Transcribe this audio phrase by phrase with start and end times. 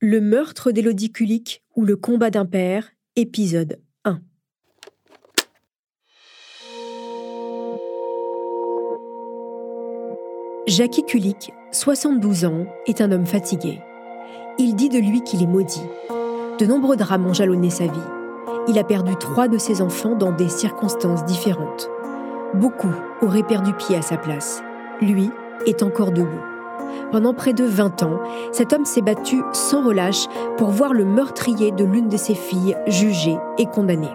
[0.00, 4.20] Le meurtre d'Élodie Kulik ou le combat d'un père, épisode 1.
[10.68, 13.80] Jackie Kulik, 72 ans, est un homme fatigué.
[14.56, 15.82] Il dit de lui qu'il est maudit.
[16.60, 17.98] De nombreux drames ont jalonné sa vie.
[18.68, 21.90] Il a perdu trois de ses enfants dans des circonstances différentes.
[22.54, 24.62] Beaucoup auraient perdu pied à sa place.
[25.02, 25.28] Lui
[25.66, 26.57] est encore debout.
[27.12, 28.20] Pendant près de 20 ans,
[28.52, 32.76] cet homme s'est battu sans relâche pour voir le meurtrier de l'une de ses filles
[32.86, 34.08] jugé et condamné.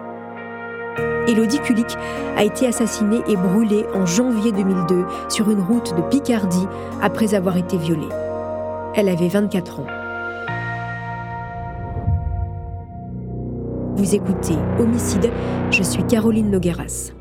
[1.26, 1.96] Élodie Kulik
[2.36, 6.66] a été assassinée et brûlée en janvier 2002 sur une route de Picardie
[7.00, 8.08] après avoir été violée.
[8.94, 9.86] Elle avait 24 ans.
[13.96, 15.30] Vous écoutez Homicide,
[15.70, 17.12] je suis Caroline Nogueras.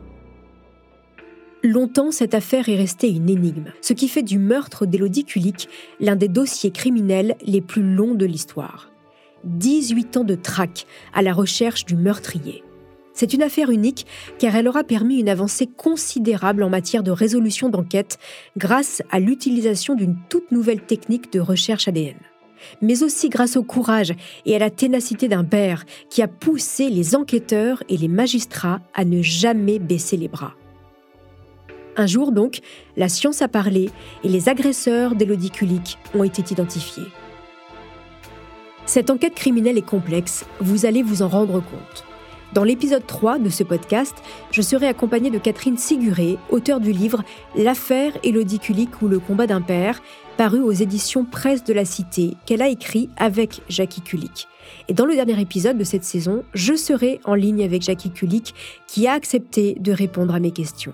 [1.66, 5.70] Longtemps, cette affaire est restée une énigme, ce qui fait du meurtre d'Élodie Kulik
[6.02, 8.92] l'un des dossiers criminels les plus longs de l'histoire.
[9.46, 12.66] 18 ans de traque à la recherche du meurtrier.
[13.14, 14.06] C'est une affaire unique
[14.40, 18.20] car elle aura permis une avancée considérable en matière de résolution d'enquête
[18.58, 22.18] grâce à l'utilisation d'une toute nouvelle technique de recherche ADN.
[22.82, 24.14] Mais aussi grâce au courage
[24.46, 29.06] et à la ténacité d'un père qui a poussé les enquêteurs et les magistrats à
[29.06, 30.56] ne jamais baisser les bras.
[31.96, 32.60] Un jour donc,
[32.98, 33.90] la science a parlé
[34.24, 37.08] et les agresseurs d'Élodie Kulik ont été identifiés.
[38.86, 42.06] Cette enquête criminelle est complexe, vous allez vous en rendre compte.
[42.54, 44.16] Dans l'épisode 3 de ce podcast,
[44.52, 47.24] je serai accompagnée de Catherine Siguré, auteure du livre
[47.56, 50.02] L'affaire Élodie Kulik ou le combat d'un père,
[50.38, 54.48] paru aux éditions Presse de la Cité, qu'elle a écrit avec Jackie Kulik.
[54.88, 58.54] Et dans le dernier épisode de cette saison, je serai en ligne avec Jackie Kulik,
[58.88, 60.94] qui a accepté de répondre à mes questions.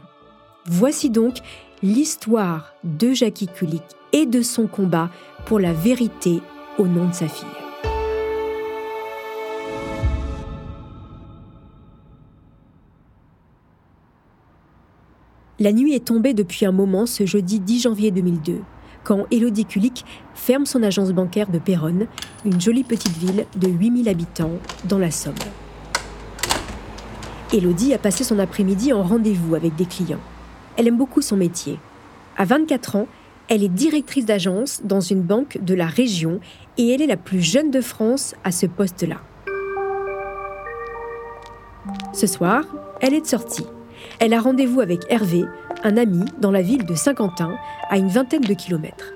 [0.71, 1.39] Voici donc
[1.81, 3.81] l'histoire de Jackie Kulik
[4.13, 5.09] et de son combat
[5.47, 6.41] pour la vérité
[6.77, 7.47] au nom de sa fille.
[15.57, 18.61] La nuit est tombée depuis un moment ce jeudi 10 janvier 2002,
[19.03, 22.05] quand Elodie Kulik ferme son agence bancaire de Péronne,
[22.45, 25.33] une jolie petite ville de 8000 habitants dans la Somme.
[27.51, 30.21] Elodie a passé son après-midi en rendez-vous avec des clients.
[30.79, 31.77] Elle aime beaucoup son métier.
[32.37, 33.07] À 24 ans,
[33.49, 36.39] elle est directrice d'agence dans une banque de la région
[36.77, 39.17] et elle est la plus jeune de France à ce poste-là.
[42.13, 42.63] Ce soir,
[43.01, 43.65] elle est sortie.
[44.19, 45.43] Elle a rendez-vous avec Hervé,
[45.83, 47.57] un ami dans la ville de Saint-Quentin,
[47.89, 49.11] à une vingtaine de kilomètres.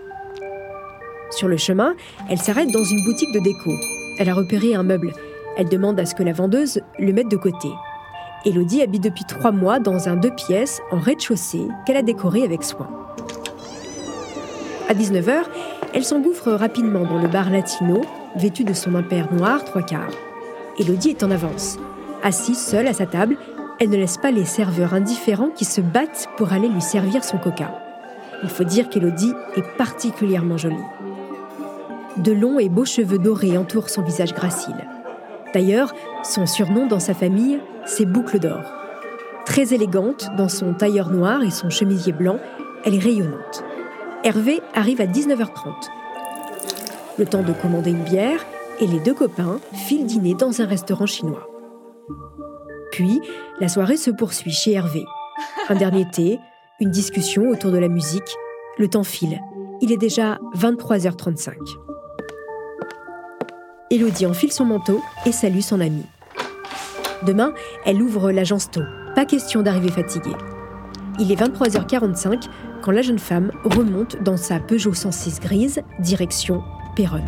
[1.31, 1.95] Sur le chemin,
[2.29, 3.71] elle s'arrête dans une boutique de déco.
[4.19, 5.13] Elle a repéré un meuble.
[5.55, 7.69] Elle demande à ce que la vendeuse le mette de côté.
[8.45, 12.63] Elodie habite depuis trois mois dans un deux pièces en rez-de-chaussée qu'elle a décoré avec
[12.63, 12.89] soin.
[14.89, 15.43] À 19h,
[15.93, 18.01] elle s'engouffre rapidement dans le bar latino,
[18.35, 20.11] vêtu de son impair noir trois quarts.
[20.77, 21.77] Elodie est en avance.
[22.21, 23.37] Assise seule à sa table,
[23.79, 27.37] elle ne laisse pas les serveurs indifférents qui se battent pour aller lui servir son
[27.37, 27.79] coca.
[28.43, 30.75] Il faut dire qu'Elodie est particulièrement jolie.
[32.17, 34.75] De longs et beaux cheveux dorés entourent son visage gracile.
[35.53, 35.93] D'ailleurs,
[36.23, 38.63] son surnom dans sa famille, c'est Boucle d'or.
[39.45, 42.39] Très élégante dans son tailleur noir et son chemisier blanc,
[42.85, 43.63] elle est rayonnante.
[44.23, 45.73] Hervé arrive à 19h30.
[47.19, 48.45] Le temps de commander une bière
[48.79, 51.47] et les deux copains filent dîner dans un restaurant chinois.
[52.91, 53.21] Puis,
[53.59, 55.05] la soirée se poursuit chez Hervé.
[55.69, 56.39] Un dernier thé,
[56.79, 58.37] une discussion autour de la musique.
[58.77, 59.39] Le temps file.
[59.81, 61.92] Il est déjà 23h35.
[63.91, 66.05] Elodie enfile son manteau et salue son amie.
[67.25, 67.53] Demain,
[67.85, 68.81] elle ouvre l'agence tôt.
[69.15, 70.35] Pas question d'arriver fatiguée.
[71.19, 72.49] Il est 23h45
[72.81, 76.63] quand la jeune femme remonte dans sa Peugeot 106 grise, direction
[76.95, 77.21] Péronne.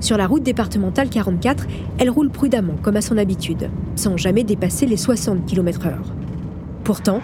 [0.00, 1.66] Sur la route départementale 44,
[1.98, 5.92] elle roule prudemment comme à son habitude, sans jamais dépasser les 60 km/h.
[6.84, 7.20] Pourtant,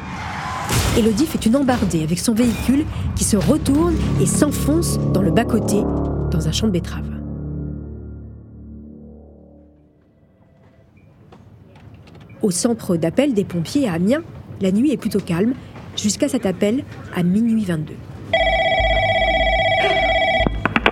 [0.97, 2.85] Elodie fait une embardée avec son véhicule
[3.17, 5.83] qui se retourne et s'enfonce dans le bas-côté,
[6.31, 7.18] dans un champ de betteraves.
[12.41, 14.23] Au centre d'appel des pompiers à Amiens,
[14.61, 15.55] la nuit est plutôt calme,
[15.97, 16.85] jusqu'à cet appel
[17.17, 17.95] à minuit 22.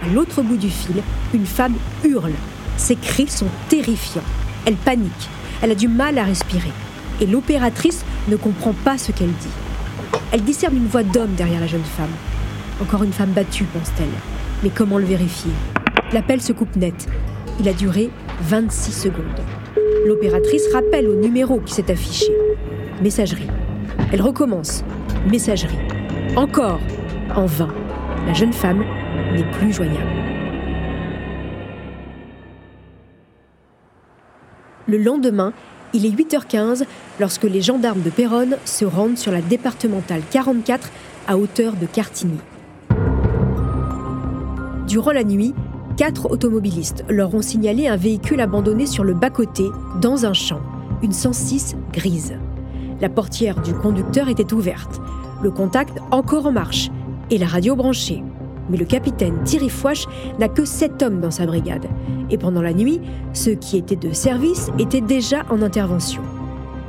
[0.03, 0.97] À l'autre bout du fil,
[1.35, 2.33] une femme hurle.
[2.77, 4.25] Ses cris sont terrifiants.
[4.65, 5.29] Elle panique.
[5.63, 6.73] Elle a du mal à respirer.
[7.21, 10.21] Et l'opératrice ne comprend pas ce qu'elle dit.
[10.33, 12.11] Elle discerne une voix d'homme derrière la jeune femme.
[12.83, 14.09] Encore une femme battue, pense-t-elle.
[14.65, 15.53] Mais comment le vérifier?
[16.13, 17.07] L'appel se coupe net.
[17.61, 18.11] Il a duré
[18.43, 19.23] 26 secondes.
[20.07, 22.33] L'opératrice rappelle au numéro qui s'est affiché.
[23.03, 23.49] Messagerie.
[24.13, 24.85] Elle recommence.
[25.29, 25.81] Messagerie.
[26.37, 26.79] Encore.
[27.35, 27.75] En vain.
[28.25, 28.85] La jeune femme
[29.35, 30.07] n'est plus joignable.
[34.87, 35.53] Le lendemain,
[35.93, 36.85] il est 8h15
[37.19, 40.89] lorsque les gendarmes de Péronne se rendent sur la départementale 44
[41.27, 42.39] à hauteur de Cartigny.
[44.87, 45.53] Durant la nuit,
[45.97, 49.65] quatre automobilistes leur ont signalé un véhicule abandonné sur le bas-côté,
[50.01, 50.61] dans un champ,
[51.03, 52.35] une 106 grise.
[53.01, 55.01] La portière du conducteur était ouverte,
[55.43, 56.91] le contact encore en marche
[57.31, 58.23] et la radio branchée.
[58.69, 60.07] Mais le capitaine Thierry Fouache
[60.39, 61.87] n'a que sept hommes dans sa brigade.
[62.31, 63.01] Et pendant la nuit,
[63.33, 66.23] ceux qui étaient de service étaient déjà en intervention.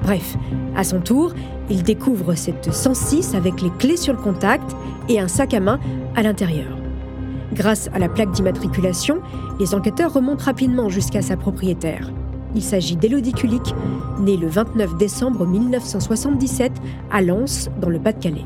[0.02, 0.38] Bref,
[0.76, 1.34] à son tour,
[1.70, 4.76] il découvre cette 106 avec les clés sur le contact
[5.08, 5.80] et un sac à main
[6.16, 6.87] à l'intérieur.
[7.58, 9.20] Grâce à la plaque d'immatriculation,
[9.60, 12.12] les enquêteurs remontent rapidement jusqu'à sa propriétaire.
[12.56, 13.74] Il s'agit d'Élodie Kulik,
[14.20, 16.72] née le 29 décembre 1977
[17.12, 18.46] à Lens, dans le Pas-de-Calais.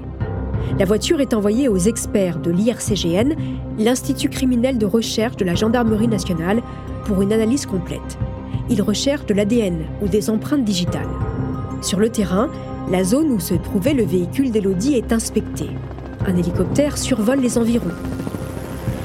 [0.79, 3.35] La voiture est envoyée aux experts de l'IRCGN,
[3.77, 6.61] l'Institut criminel de recherche de la Gendarmerie nationale,
[7.03, 8.17] pour une analyse complète.
[8.69, 11.09] Ils recherchent de l'ADN ou des empreintes digitales.
[11.81, 12.49] Sur le terrain,
[12.89, 15.69] la zone où se trouvait le véhicule d'Elodie est inspectée.
[16.25, 17.91] Un hélicoptère survole les environs,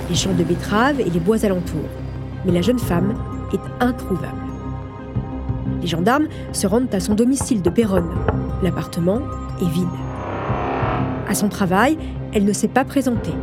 [0.08, 1.88] les champs de betteraves et les bois alentours.
[2.44, 3.14] Mais la jeune femme
[3.52, 4.46] est introuvable.
[5.80, 8.10] Les gendarmes se rendent à son domicile de Péronne.
[8.62, 9.20] L'appartement
[9.60, 9.86] est vide.
[11.28, 11.98] À son travail,
[12.32, 13.34] elle ne s'est pas présentée.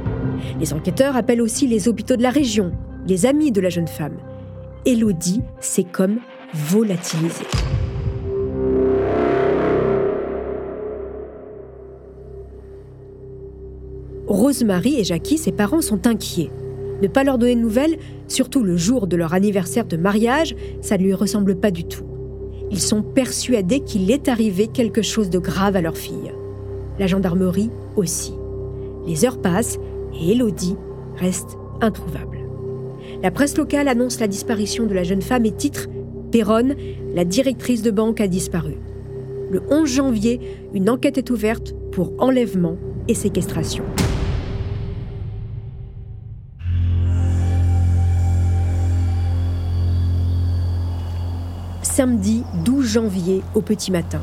[0.59, 2.71] Les enquêteurs appellent aussi les hôpitaux de la région,
[3.07, 4.17] les amis de la jeune femme.
[4.85, 6.17] Elodie s'est comme
[6.53, 7.45] volatilisée.
[14.53, 16.51] Rosemary et Jackie, ses parents, sont inquiets.
[17.01, 17.97] Ne pas leur donner de nouvelles,
[18.27, 22.05] surtout le jour de leur anniversaire de mariage, ça ne lui ressemble pas du tout.
[22.69, 26.31] Ils sont persuadés qu'il est arrivé quelque chose de grave à leur fille
[26.99, 28.33] la gendarmerie aussi.
[29.07, 29.79] Les heures passent
[30.13, 30.75] et Elodie
[31.17, 32.39] reste introuvable.
[33.21, 35.87] La presse locale annonce la disparition de la jeune femme et titre
[36.31, 36.75] Péronne,
[37.13, 38.75] la directrice de banque a disparu.
[39.49, 40.39] Le 11 janvier,
[40.73, 42.77] une enquête est ouverte pour enlèvement
[43.07, 43.83] et séquestration.
[51.95, 54.21] Samedi 12 janvier au petit matin.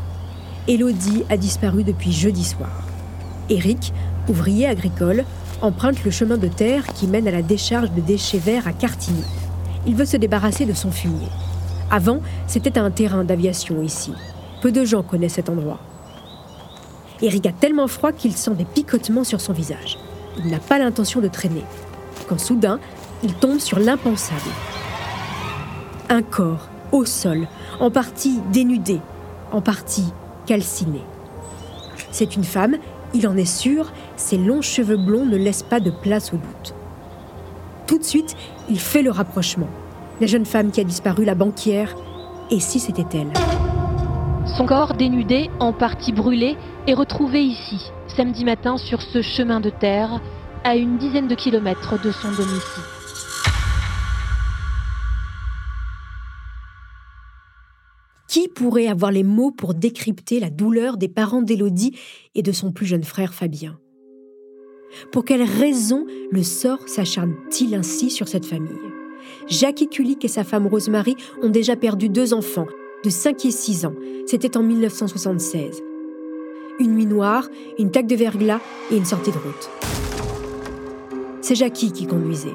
[0.66, 2.82] Elodie a disparu depuis jeudi soir.
[3.48, 3.92] Éric,
[4.28, 5.24] ouvrier agricole,
[5.62, 9.22] emprunte le chemin de terre qui mène à la décharge de déchets verts à Cartigny.
[9.86, 11.28] Il veut se débarrasser de son fumier.
[11.92, 14.14] Avant, c'était un terrain d'aviation ici.
[14.62, 15.78] Peu de gens connaissent cet endroit.
[17.22, 19.96] Éric a tellement froid qu'il sent des picotements sur son visage.
[20.38, 21.62] Il n'a pas l'intention de traîner.
[22.28, 22.80] Quand soudain,
[23.22, 24.40] il tombe sur l'impensable.
[26.08, 27.46] Un corps, au sol,
[27.78, 29.00] en partie dénudé,
[29.52, 30.12] en partie
[30.46, 31.04] calcinée.
[32.10, 32.76] C'est une femme,
[33.14, 36.74] il en est sûr, ses longs cheveux blonds ne laissent pas de place au doute.
[37.86, 38.36] Tout de suite,
[38.68, 39.68] il fait le rapprochement.
[40.20, 41.96] La jeune femme qui a disparu, la banquière,
[42.50, 43.32] et si c'était elle?
[44.56, 46.56] Son corps dénudé, en partie brûlé,
[46.86, 50.20] est retrouvé ici, samedi matin sur ce chemin de terre,
[50.64, 52.99] à une dizaine de kilomètres de son domicile.
[58.30, 61.98] Qui pourrait avoir les mots pour décrypter la douleur des parents d'Élodie
[62.36, 63.80] et de son plus jeune frère Fabien?
[65.10, 68.70] Pour quelle raison le sort s'acharne-t-il ainsi sur cette famille?
[69.48, 72.68] Jacques Kulik et sa femme Rosemary ont déjà perdu deux enfants,
[73.02, 73.96] de 5 et 6 ans.
[74.26, 75.82] C'était en 1976.
[76.78, 77.48] Une nuit noire,
[77.80, 78.60] une taque de verglas
[78.92, 79.70] et une sortie de route.
[81.40, 82.54] C'est Jackie qui conduisait.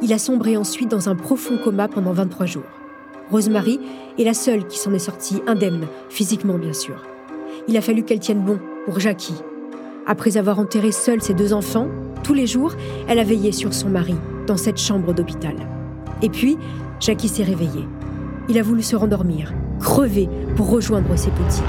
[0.00, 2.81] Il a sombré ensuite dans un profond coma pendant 23 jours.
[3.30, 3.80] Rosemary
[4.18, 6.96] est la seule qui s'en est sortie indemne, physiquement bien sûr.
[7.68, 9.34] Il a fallu qu'elle tienne bon pour Jackie.
[10.06, 11.88] Après avoir enterré seule ses deux enfants,
[12.24, 12.74] tous les jours,
[13.08, 15.54] elle a veillé sur son mari dans cette chambre d'hôpital.
[16.22, 16.56] Et puis,
[17.00, 17.86] Jackie s'est réveillé.
[18.48, 21.62] Il a voulu se rendormir, crever pour rejoindre ses petits.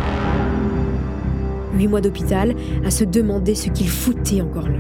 [1.75, 2.55] Huit mois d'hôpital
[2.86, 4.79] à se demander ce qu'il foutait encore là.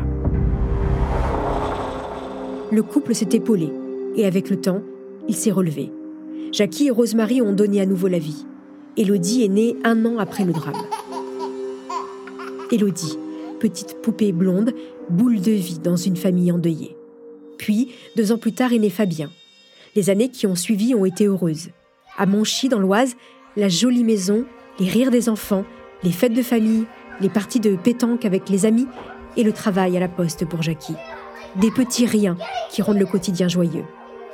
[2.71, 3.71] Le couple s'est épaulé
[4.15, 4.81] et avec le temps,
[5.27, 5.91] il s'est relevé.
[6.53, 8.45] Jackie et Rosemary ont donné à nouveau la vie.
[8.95, 10.83] Elodie est née un an après le drame.
[12.71, 13.17] Elodie,
[13.59, 14.71] petite poupée blonde,
[15.09, 16.95] boule de vie dans une famille endeuillée.
[17.57, 19.31] Puis, deux ans plus tard, est né Fabien.
[19.95, 21.69] Les années qui ont suivi ont été heureuses.
[22.19, 23.15] À Monchy, dans l'Oise,
[23.57, 24.45] la jolie maison,
[24.79, 25.65] les rires des enfants,
[26.03, 26.85] les fêtes de famille,
[27.19, 28.85] les parties de pétanque avec les amis
[29.37, 30.95] et le travail à la poste pour Jackie.
[31.55, 32.37] Des petits riens
[32.69, 33.85] qui rendent le quotidien joyeux.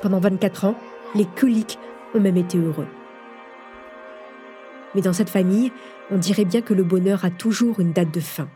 [0.02, 0.76] Pendant 24 ans,
[1.16, 1.80] les coliques
[2.14, 2.88] ont même été heureux.
[4.96, 5.72] Mais dans cette famille,
[6.12, 8.50] on dirait bien que le bonheur a toujours une date de fin.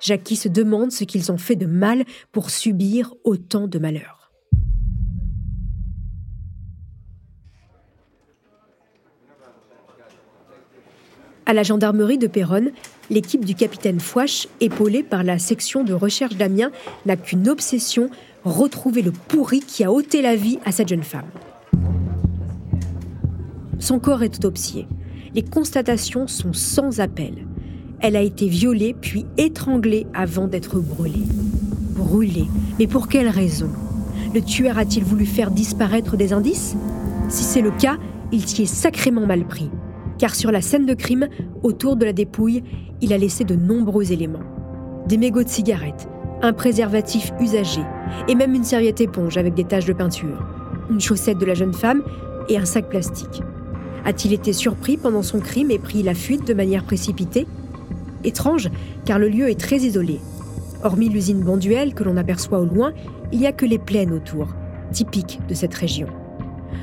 [0.00, 4.32] Jackie se demande ce qu'ils ont fait de mal pour subir autant de malheur.
[11.46, 12.72] À la gendarmerie de Péronne,
[13.10, 16.72] l'équipe du capitaine Fouache, épaulée par la section de recherche d'Amiens,
[17.04, 18.08] n'a qu'une obsession
[18.44, 21.28] retrouver le pourri qui a ôté la vie à cette jeune femme.
[23.78, 24.86] Son corps est autopsié.
[25.34, 27.46] Les constatations sont sans appel.
[28.00, 31.24] Elle a été violée puis étranglée avant d'être brûlée.
[31.96, 32.46] Brûlée
[32.78, 33.70] Mais pour quelle raison?
[34.34, 36.76] Le tueur a-t-il voulu faire disparaître des indices?
[37.28, 37.96] Si c'est le cas,
[38.32, 39.70] il s'y est sacrément mal pris.
[40.18, 41.28] Car sur la scène de crime,
[41.62, 42.62] autour de la dépouille,
[43.00, 44.44] il a laissé de nombreux éléments.
[45.08, 46.08] Des mégots de cigarettes,
[46.42, 47.80] un préservatif usagé,
[48.28, 50.46] et même une serviette éponge avec des taches de peinture,
[50.90, 52.02] une chaussette de la jeune femme
[52.48, 53.42] et un sac plastique.
[54.04, 57.46] A-t-il été surpris pendant son crime et pris la fuite de manière précipitée?
[58.22, 58.70] Étrange,
[59.04, 60.20] car le lieu est très isolé.
[60.82, 62.92] Hormis l'usine Banduelle que l'on aperçoit au loin,
[63.32, 64.48] il n'y a que les plaines autour,
[64.92, 66.08] typiques de cette région.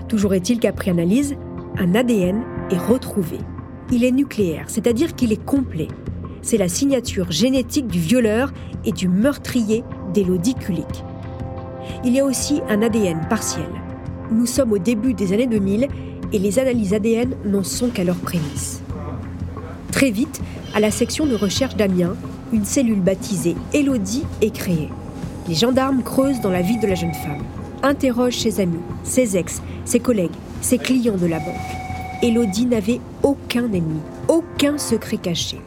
[0.08, 1.36] Toujours est-il qu'après analyse,
[1.78, 3.38] un ADN est retrouvé.
[3.92, 5.88] Il est nucléaire, c'est-à-dire qu'il est complet.
[6.42, 8.52] C'est la signature génétique du violeur
[8.84, 11.04] et du meurtrier d'Elodie Kulik.
[12.04, 13.70] Il y a aussi un ADN partiel.
[14.32, 15.88] Nous sommes au début des années 2000
[16.34, 18.82] et les analyses ADN n'en sont qu'à leur prémisse.
[19.92, 20.42] Très vite,
[20.74, 22.16] à la section de recherche d'Amiens,
[22.54, 24.90] une cellule baptisée Elodie est créée.
[25.48, 27.44] Les gendarmes creusent dans la vie de la jeune femme,
[27.84, 31.56] interrogent ses amis, ses ex, ses collègues, ses clients de la banque.
[32.22, 35.60] Elodie n'avait aucun ennemi, aucun secret caché.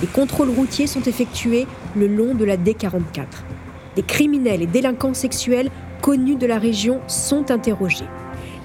[0.00, 3.26] Les contrôles routiers sont effectués le long de la D44.
[3.96, 5.70] Des criminels et délinquants sexuels
[6.02, 8.04] connus de la région sont interrogés.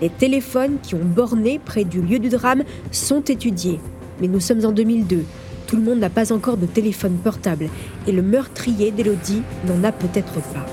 [0.03, 3.79] Les téléphones qui ont borné près du lieu du drame sont étudiés.
[4.19, 5.23] Mais nous sommes en 2002.
[5.65, 7.69] Tout le monde n'a pas encore de téléphone portable
[8.05, 10.65] et le meurtrier d'Elodie n'en a peut-être pas.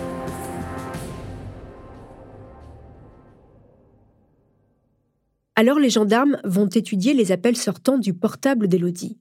[5.54, 9.20] Alors les gendarmes vont étudier les appels sortants du portable d'Elodie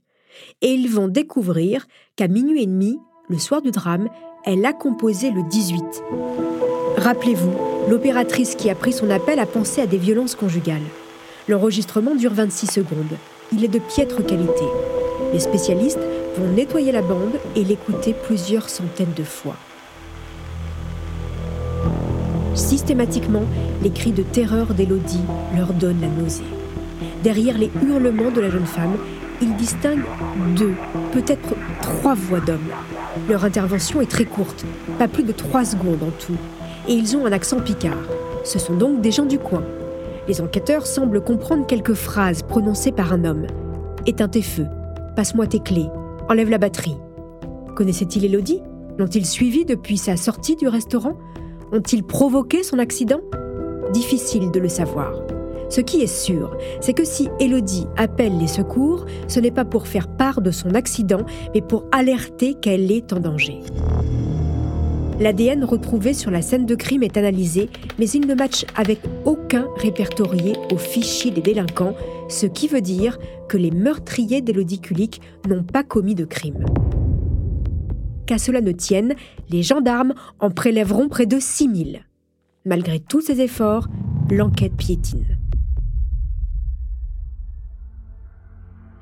[0.61, 1.85] et ils vont découvrir
[2.15, 2.97] qu'à minuit et demi,
[3.27, 4.09] le soir du drame,
[4.43, 6.68] elle a composé le 18.
[6.99, 7.53] Rappelez-vous,
[7.89, 10.83] l'opératrice qui a pris son appel a pensé à des violences conjugales.
[11.47, 13.15] L'enregistrement dure 26 secondes.
[13.53, 14.65] Il est de piètre qualité.
[15.31, 16.01] Les spécialistes
[16.37, 19.55] vont nettoyer la bande et l'écouter plusieurs centaines de fois.
[22.53, 23.45] Systématiquement,
[23.81, 25.23] les cris de terreur d'Élodie
[25.55, 26.43] leur donnent la nausée.
[27.23, 28.97] Derrière les hurlements de la jeune femme,
[29.41, 30.03] ils distinguent
[30.57, 30.73] deux,
[31.13, 32.59] peut-être trois voix d'hommes.
[33.29, 34.65] Leur intervention est très courte,
[34.97, 36.35] pas plus de trois secondes en tout,
[36.89, 38.03] et ils ont un accent picard.
[38.43, 39.63] Ce sont donc des gens du coin.
[40.27, 43.47] Les enquêteurs semblent comprendre quelques phrases prononcées par un homme.
[44.05, 44.67] Éteins tes feux,
[45.15, 45.87] passe-moi tes clés,
[46.27, 46.97] enlève la batterie.
[47.75, 48.61] Connaissait-il Elodie?
[48.97, 51.17] L'ont-ils suivi depuis sa sortie du restaurant?
[51.71, 53.21] Ont-ils provoqué son accident?
[53.93, 55.13] Difficile de le savoir.
[55.69, 59.87] Ce qui est sûr, c'est que si Elodie appelle les secours, ce n'est pas pour
[59.87, 61.21] faire part de son accident,
[61.53, 63.61] mais pour alerter qu'elle est en danger.
[65.19, 69.67] L'ADN retrouvé sur la scène de crime est analysé, mais il ne matche avec aucun
[69.75, 71.93] répertorié au fichier des délinquants,
[72.29, 76.63] ce qui veut dire que les meurtriers d'Elodie Kulik n'ont pas commis de crime.
[78.27, 79.13] Qu'à cela ne tienne,
[79.49, 82.05] les gendarmes en prélèveront près de 6000.
[82.63, 83.89] Malgré tous ces efforts,
[84.31, 85.37] l'enquête piétine.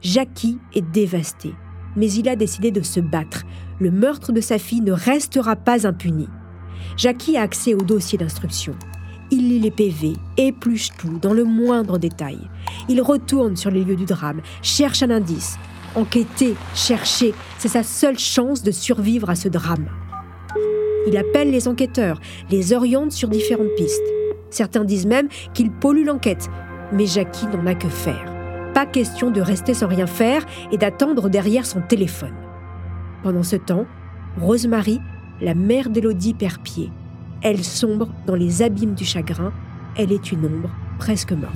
[0.02, 1.54] Jackie est dévasté,
[1.96, 3.44] mais il a décidé de se battre.
[3.80, 6.28] Le meurtre de sa fille ne restera pas impuni.
[6.96, 8.76] Jackie a accès au dossier d'instruction.
[9.30, 12.40] Il lit les PV, épluche tout dans le moindre détail.
[12.90, 15.58] Il retourne sur les lieux du drame, cherche un indice.
[15.96, 19.90] Enquêter, chercher, c'est sa seule chance de survivre à ce drame.
[21.08, 22.20] Il appelle les enquêteurs,
[22.50, 24.02] les oriente sur différentes pistes.
[24.50, 26.50] Certains disent même qu'il pollue l'enquête,
[26.94, 28.38] mais Jackie n'en a que faire
[28.78, 32.47] pas question de rester sans rien faire et d'attendre derrière son téléphone.
[33.28, 33.86] Pendant ce temps,
[34.40, 35.02] Rosemary,
[35.42, 36.90] la mère d'Élodie, perd pied.
[37.42, 39.52] Elle sombre dans les abîmes du chagrin.
[39.98, 41.52] Elle est une ombre presque morte.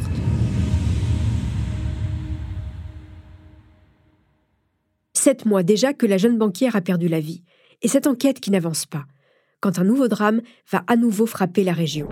[5.14, 7.42] Sept mois déjà que la jeune banquière a perdu la vie.
[7.82, 9.06] Et cette enquête qui n'avance pas,
[9.62, 12.10] quand un nouveau drame va à nouveau frapper la région.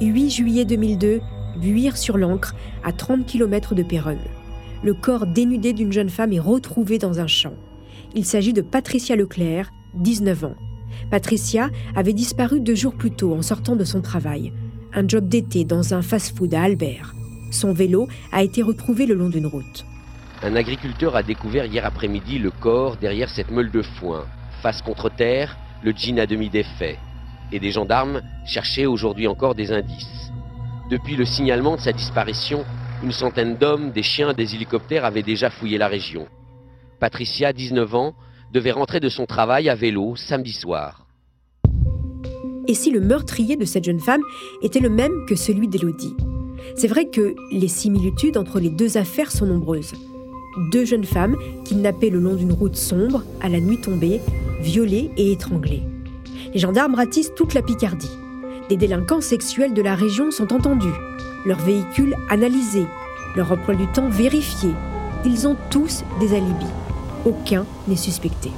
[0.00, 1.20] 8 juillet 2002,
[1.60, 4.39] buire sur l'ancre, à 30 km de Péronne.
[4.82, 7.52] Le corps dénudé d'une jeune femme est retrouvé dans un champ.
[8.14, 10.54] Il s'agit de Patricia Leclerc, 19 ans.
[11.10, 14.52] Patricia avait disparu deux jours plus tôt en sortant de son travail,
[14.94, 17.14] un job d'été dans un fast-food à Albert.
[17.50, 19.84] Son vélo a été retrouvé le long d'une route.
[20.42, 24.24] Un agriculteur a découvert hier après-midi le corps derrière cette meule de foin.
[24.62, 26.96] Face contre terre, le jean à demi défait.
[27.52, 30.32] Et des gendarmes cherchaient aujourd'hui encore des indices.
[30.90, 32.64] Depuis le signalement de sa disparition,
[33.02, 36.28] Une centaine d'hommes, des chiens, des hélicoptères avaient déjà fouillé la région.
[36.98, 38.14] Patricia, 19 ans,
[38.52, 41.06] devait rentrer de son travail à vélo samedi soir.
[42.68, 44.20] Et si le meurtrier de cette jeune femme
[44.62, 46.14] était le même que celui d'Élodie?
[46.76, 49.94] C'est vrai que les similitudes entre les deux affaires sont nombreuses.
[50.70, 54.20] Deux jeunes femmes kidnappées le long d'une route sombre, à la nuit tombée,
[54.60, 55.84] violées et étranglées.
[56.52, 58.10] Les gendarmes ratissent toute la Picardie.
[58.68, 60.92] Des délinquants sexuels de la région sont entendus,
[61.44, 62.86] leurs véhicules analysés,
[63.36, 64.70] leur emploi du temps vérifié.
[65.24, 66.66] Ils ont tous des alibis.
[67.24, 68.50] Aucun n'est suspecté.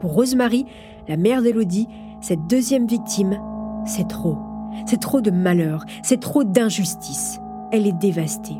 [0.00, 0.66] Pour Rosemary,
[1.08, 1.88] la mère d'Élodie,
[2.20, 3.38] cette deuxième victime,
[3.86, 4.38] c'est trop.
[4.86, 7.40] C'est trop de malheur, c'est trop d'injustice.
[7.72, 8.56] Elle est dévastée.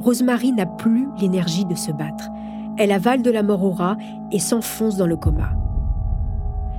[0.00, 2.28] Rosemary n'a plus l'énergie de se battre.
[2.76, 3.96] Elle avale de la mort au rat
[4.30, 5.50] et s'enfonce dans le coma.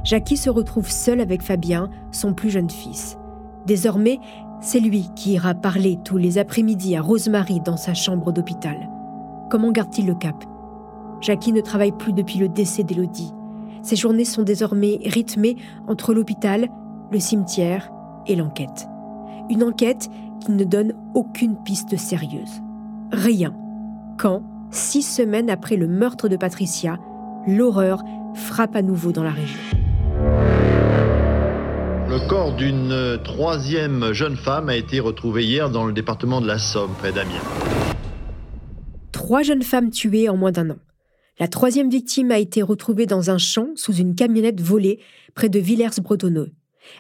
[0.10, 3.20] Jackie se retrouve seule avec Fabien, son plus jeune fils.
[3.68, 4.18] Désormais,
[4.60, 8.90] c'est lui qui ira parler tous les après-midi à Rosemary dans sa chambre d'hôpital.
[9.52, 10.44] Comment garde-t-il le cap?
[11.22, 13.32] Jackie ne travaille plus depuis le décès d'Élodie.
[13.84, 16.70] Ses journées sont désormais rythmées entre l'hôpital,
[17.12, 17.92] le cimetière
[18.26, 18.88] et l'enquête.
[19.52, 22.64] Une enquête qui ne donne aucune piste sérieuse.
[23.12, 23.54] Rien.
[24.18, 26.98] Quand, six semaines après le meurtre de Patricia,
[27.46, 28.02] l'horreur
[28.34, 29.79] frappe à nouveau dans la région.
[32.10, 36.58] Le corps d'une troisième jeune femme a été retrouvé hier dans le département de la
[36.58, 37.44] Somme, près d'Amiens.
[39.12, 40.78] Trois jeunes femmes tuées en moins d'un an.
[41.40, 45.00] La troisième victime a été retrouvée dans un champ sous une camionnette volée
[45.36, 46.52] près de Villers-Bretonneux.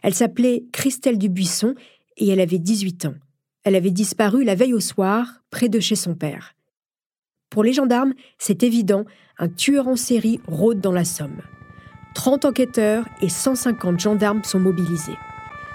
[0.03, 1.75] Elle s'appelait Christelle Dubuisson
[2.17, 3.15] et elle avait 18 ans.
[3.63, 6.55] Elle avait disparu la veille au soir, près de chez son père.
[7.49, 9.05] Pour les gendarmes, c'est évident,
[9.37, 11.41] un tueur en série rôde dans la Somme.
[12.13, 15.17] 30 enquêteurs et 150 gendarmes sont mobilisés.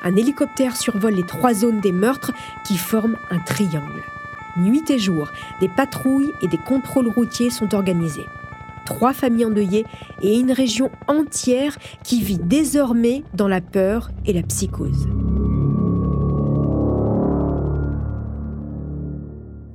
[0.03, 2.33] Un hélicoptère survole les trois zones des meurtres
[2.67, 4.03] qui forment un triangle.
[4.57, 8.27] Nuit et jour, des patrouilles et des contrôles routiers sont organisés.
[8.85, 9.87] Trois familles endeuillées
[10.21, 15.09] et une région entière qui vit désormais dans la peur et la psychose.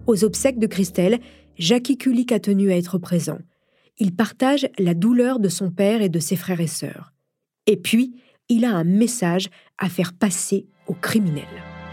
[0.05, 1.19] Aux obsèques de Christelle,
[1.57, 3.39] Jackie Kulik a tenu à être présent
[3.99, 7.11] il partage la douleur de son père et de ses frères et sœurs.
[7.67, 8.15] Et puis,
[8.47, 11.45] il a un message à faire passer aux criminels.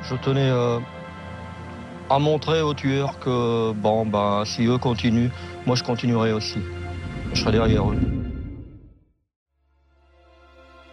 [0.02, 0.78] Je tenais euh,
[2.08, 5.30] à montrer aux tueurs que, bon, ben, si eux continuent,
[5.66, 6.60] moi je continuerai aussi.
[7.34, 7.96] Je serai derrière eux.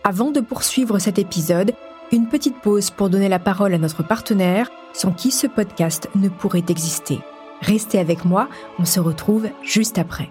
[0.04, 1.74] Avant de poursuivre cet épisode,
[2.12, 6.28] une petite pause pour donner la parole à notre partenaire, sans qui ce podcast ne
[6.28, 7.20] pourrait exister.
[7.62, 8.50] Restez avec moi,
[8.80, 10.30] on se retrouve juste après.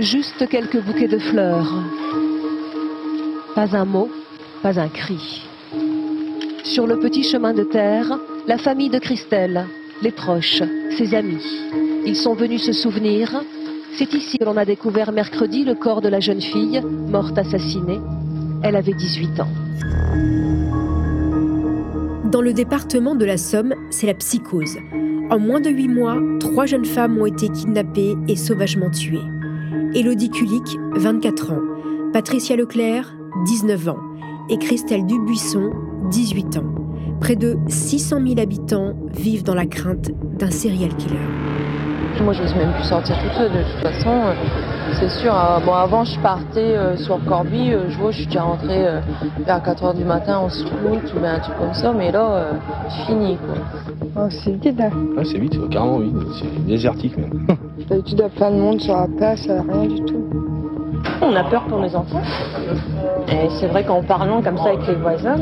[0.00, 1.72] Juste quelques bouquets de fleurs.
[3.54, 4.10] Pas un mot,
[4.62, 5.42] pas un cri.
[6.64, 9.64] Sur le petit chemin de terre, la famille de Christelle,
[10.02, 10.62] les proches,
[10.98, 11.42] ses amis.
[12.04, 13.42] Ils sont venus se souvenir.
[13.96, 18.00] C'est ici que l'on a découvert mercredi le corps de la jeune fille, morte assassinée.
[18.62, 19.48] Elle avait 18 ans.
[22.30, 24.76] Dans le département de la Somme, c'est la psychose.
[25.30, 29.35] En moins de huit mois, trois jeunes femmes ont été kidnappées et sauvagement tuées.
[29.94, 31.62] Élodie Kulik, 24 ans,
[32.12, 33.98] Patricia Leclerc, 19 ans,
[34.48, 35.70] et Christelle Dubuisson,
[36.10, 36.74] 18 ans.
[37.20, 41.16] Près de 600 000 habitants vivent dans la crainte d'un serial killer.
[42.22, 44.10] Moi, je ne suis même plus sortir toute seule, de toute façon.
[44.10, 44.32] Euh,
[44.94, 48.42] c'est sûr, euh, bon, avant, je partais euh, sur Corby, je vois, je suis déjà
[48.42, 48.86] rentrée
[49.44, 50.72] vers 4h du matin en scout
[51.14, 52.46] ou un truc comme ça, mais là,
[52.88, 53.54] c'est fini, quoi.
[54.16, 57.46] Oh, c'est vide, hein Ouais, c'est vide, c'est carrément vide, c'est désertique même.
[57.88, 60.24] D'habitude, il y a plein de monde sur la place, rien du tout.
[61.20, 62.22] On a peur pour les enfants.
[63.28, 65.36] Et c'est vrai qu'en parlant comme ça avec les voisins,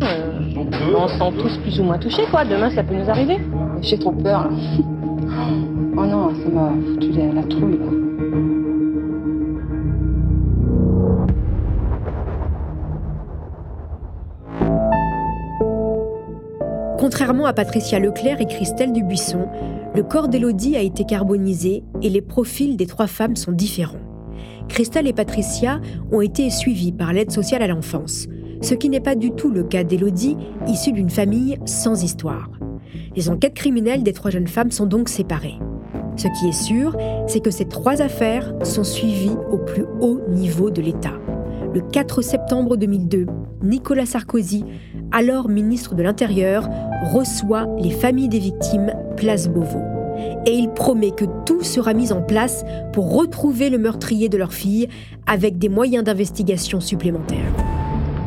[0.97, 2.45] on se sent tous plus ou moins touchés, quoi.
[2.45, 3.39] Demain, ça peut nous arriver.
[3.81, 4.51] J'ai trop peur, là.
[5.97, 7.79] Oh non, ça m'a foutu la, trouille.
[16.99, 19.47] Contrairement à Patricia Leclerc et Christelle Dubuisson,
[19.95, 24.01] le corps d'Élodie a été carbonisé et les profils des trois femmes sont différents.
[24.69, 25.81] Christelle et Patricia
[26.11, 28.27] ont été suivies par l'aide sociale à l'enfance,
[28.63, 32.51] ce qui n'est pas du tout le cas d'Élodie, issue d'une famille sans histoire.
[33.15, 35.61] Les enquêtes criminelles des trois jeunes femmes sont donc séparées.
[36.16, 36.96] Ce qui est sûr,
[37.27, 41.14] c'est que ces trois affaires sont suivies au plus haut niveau de l'État.
[41.72, 43.27] Le 4 septembre 2002,
[43.62, 44.64] Nicolas Sarkozy,
[45.11, 46.68] alors ministre de l'Intérieur,
[47.12, 49.83] reçoit les familles des victimes place Beauvau.
[50.46, 54.53] Et il promet que tout sera mis en place pour retrouver le meurtrier de leur
[54.53, 54.88] fille
[55.27, 57.53] avec des moyens d'investigation supplémentaires.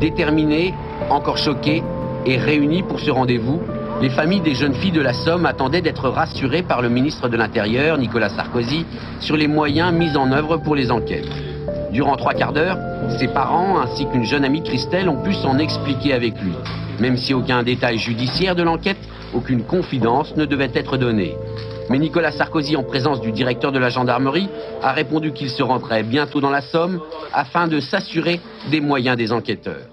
[0.00, 0.74] Déterminés,
[1.08, 1.82] encore choqués
[2.26, 3.60] et réunis pour ce rendez-vous,
[4.00, 7.36] les familles des jeunes filles de la Somme attendaient d'être rassurées par le ministre de
[7.36, 8.86] l'Intérieur, Nicolas Sarkozy,
[9.20, 11.28] sur les moyens mis en œuvre pour les enquêtes.
[11.90, 12.78] Durant trois quarts d'heure,
[13.18, 16.52] ses parents ainsi qu'une jeune amie Christelle ont pu s'en expliquer avec lui.
[17.00, 18.98] Même si aucun détail judiciaire de l'enquête,
[19.34, 21.34] aucune confidence ne devait être donnée.
[21.90, 24.48] Mais Nicolas Sarkozy, en présence du directeur de la gendarmerie,
[24.82, 27.00] a répondu qu'il se rendrait bientôt dans la Somme
[27.32, 29.88] afin de s'assurer des moyens des enquêteurs.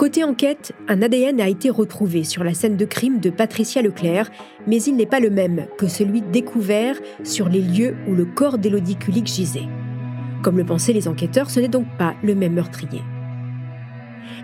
[0.00, 4.30] Côté enquête, un ADN a été retrouvé sur la scène de crime de Patricia Leclerc,
[4.66, 8.56] mais il n'est pas le même que celui découvert sur les lieux où le corps
[8.56, 9.68] d'Élodie gisait.
[10.42, 13.02] Comme le pensaient les enquêteurs, ce n'est donc pas le même meurtrier.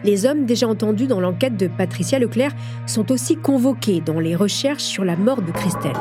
[0.05, 2.53] Les hommes déjà entendus dans l'enquête de Patricia Leclerc
[2.85, 5.97] sont aussi convoqués dans les recherches sur la mort de Christelle.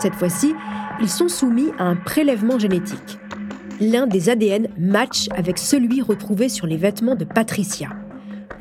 [0.00, 0.52] Cette fois-ci,
[1.00, 3.18] ils sont soumis à un prélèvement génétique.
[3.80, 7.88] L'un des ADN match avec celui retrouvé sur les vêtements de Patricia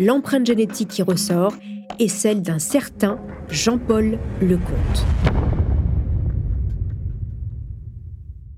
[0.02, 1.54] l'empreinte génétique qui ressort
[2.00, 5.06] est celle d'un certain Jean-Paul Lecomte.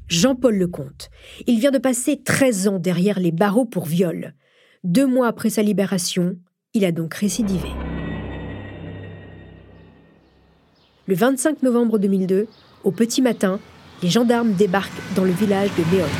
[0.08, 1.10] Jean-Paul Lecomte.
[1.46, 4.34] Il vient de passer 13 ans derrière les barreaux pour viol.
[4.86, 6.38] Deux mois après sa libération,
[6.74, 7.70] il a donc récidivé.
[11.08, 12.48] Le 25 novembre 2002,
[12.86, 13.60] au petit matin,
[14.02, 16.12] les gendarmes débarquent dans le village de Léolte.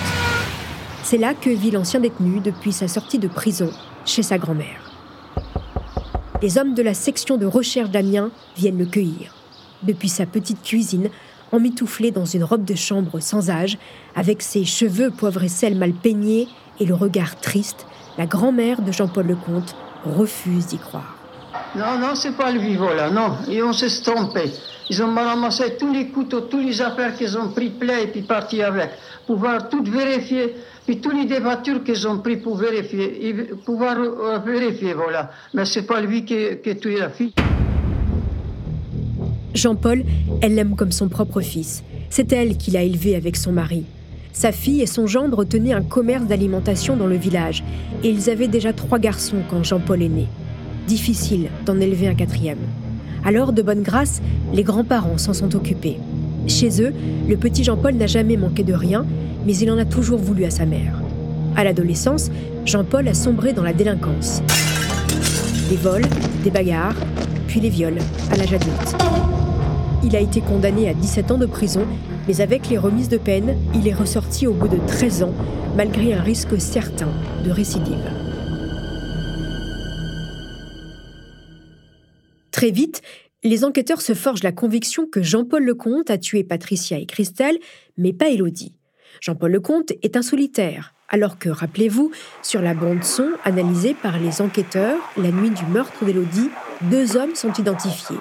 [1.04, 3.70] C'est là que vit l'ancien détenu depuis sa sortie de prison
[4.06, 4.83] chez sa grand-mère
[6.44, 9.34] les hommes de la section de recherche d'Amiens viennent le cueillir.
[9.82, 11.10] Depuis sa petite cuisine,
[11.54, 13.78] emmitouflé dans une robe de chambre sans âge,
[14.14, 16.50] avec ses cheveux poivre et sel mal peignés
[16.82, 17.86] et le regard triste,
[18.18, 21.13] la grand-mère de Jean-Paul Lecomte refuse d'y croire.
[21.76, 23.36] Non, non, c'est pas le vivant là, non.
[23.50, 24.52] Ils ont se trompé.
[24.90, 28.22] Ils ont ramassé tous les couteaux, tous les affaires qu'ils ont pris plein et puis
[28.22, 28.90] parti avec.
[29.26, 30.56] Pouvoir tout vérifier.
[30.86, 33.34] Puis tous les voitures qu'ils ont pris pour vérifier,
[33.66, 35.32] pouvoir euh, vérifier, voilà.
[35.54, 37.34] Mais c'est pas lui qui a tué la fille.
[39.56, 40.04] Jean-Paul,
[40.42, 41.84] elle l'aime comme son propre fils.
[42.10, 43.86] C'est elle qui l'a élevé avec son mari.
[44.34, 47.64] Sa fille et son gendre tenaient un commerce d'alimentation dans le village,
[48.04, 50.28] et ils avaient déjà trois garçons quand Jean-Paul est né.
[50.88, 52.58] Difficile d'en élever un quatrième.
[53.26, 54.22] Alors, de bonne grâce,
[54.54, 55.98] les grands-parents s'en sont occupés.
[56.48, 56.94] Chez eux,
[57.28, 59.06] le petit Jean-Paul n'a jamais manqué de rien,
[59.46, 61.02] mais il en a toujours voulu à sa mère.
[61.56, 62.32] À l'adolescence,
[62.66, 64.42] Jean-Paul a sombré dans la délinquance.
[65.70, 66.06] Des vols,
[66.44, 66.98] des bagarres,
[67.48, 68.96] puis les viols à l'âge adulte.
[70.04, 71.86] Il a été condamné à 17 ans de prison,
[72.28, 75.34] mais avec les remises de peine, il est ressorti au bout de 13 ans,
[75.78, 77.10] malgré un risque certain
[77.46, 78.23] de récidive.
[82.54, 83.02] Très vite,
[83.44, 87.58] les enquêteurs se forgent la conviction que Jean-Paul Lecomte a tué Patricia et Christelle,
[87.98, 88.76] mais pas Élodie.
[89.22, 92.12] Jean-Paul Lecomte est un solitaire, alors que, rappelez-vous,
[92.44, 96.52] sur la bande-son analysée par les enquêteurs la nuit du meurtre d'Élodie,
[96.84, 98.20] deux hommes sont identifiés.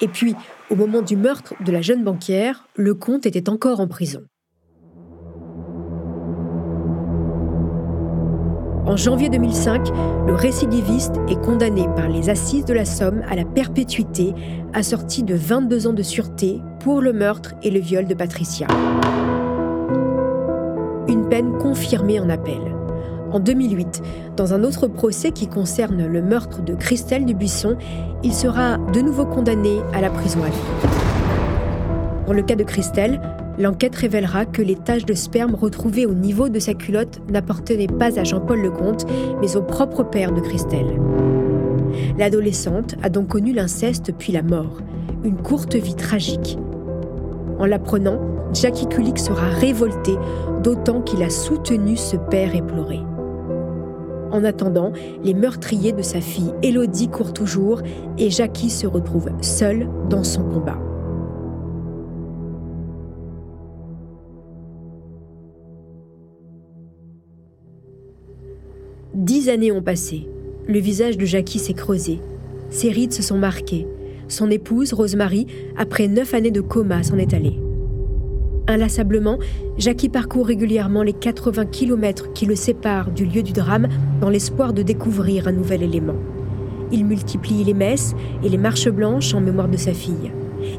[0.00, 0.34] Et puis,
[0.70, 4.24] au moment du meurtre de la jeune banquière, Lecomte était encore en prison.
[8.88, 9.90] En janvier 2005,
[10.26, 14.32] le récidiviste est condamné par les assises de la Somme à la perpétuité,
[14.72, 18.66] assorti de 22 ans de sûreté pour le meurtre et le viol de Patricia.
[21.06, 22.60] Une peine confirmée en appel.
[23.30, 24.00] En 2008,
[24.38, 27.76] dans un autre procès qui concerne le meurtre de Christelle Dubuisson,
[28.22, 30.88] il sera de nouveau condamné à la prison à vie.
[32.26, 33.20] Dans le cas de Christelle,
[33.58, 38.18] L'enquête révélera que les taches de sperme retrouvées au niveau de sa culotte n'appartenaient pas
[38.18, 39.04] à Jean-Paul Lecomte,
[39.40, 41.00] mais au propre père de Christelle.
[42.18, 44.78] L'adolescente a donc connu l'inceste puis la mort,
[45.24, 46.56] une courte vie tragique.
[47.58, 48.20] En l'apprenant,
[48.52, 50.14] Jackie Kulik sera révolté,
[50.62, 53.00] d'autant qu'il a soutenu ce père éploré.
[54.30, 54.92] En attendant,
[55.24, 57.82] les meurtriers de sa fille Élodie courent toujours
[58.18, 60.78] et Jackie se retrouve seule dans son combat.
[69.18, 70.28] Dix années ont passé.
[70.68, 72.20] Le visage de Jackie s'est creusé.
[72.70, 73.84] Ses rides se sont marquées.
[74.28, 77.58] Son épouse, Rosemary, après neuf années de coma, s'en est allée.
[78.68, 79.40] Inlassablement,
[79.76, 83.88] Jackie parcourt régulièrement les 80 km qui le séparent du lieu du drame
[84.20, 86.14] dans l'espoir de découvrir un nouvel élément.
[86.92, 90.30] Il multiplie les messes et les marches blanches en mémoire de sa fille.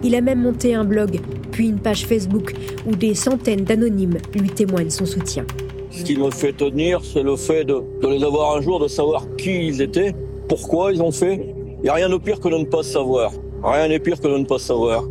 [0.02, 1.20] Il a même monté un blog,
[1.52, 2.54] puis une page Facebook
[2.88, 5.44] où des centaines d'anonymes lui témoignent son soutien.
[5.92, 9.26] Ce qui me fait tenir, c'est le fait de, les avoir un jour, de savoir
[9.38, 10.14] qui ils étaient,
[10.48, 13.32] pourquoi ils ont fait, Il n'y a rien de pire que de ne pas savoir.
[13.64, 15.04] Rien n'est pire que de ne pas savoir.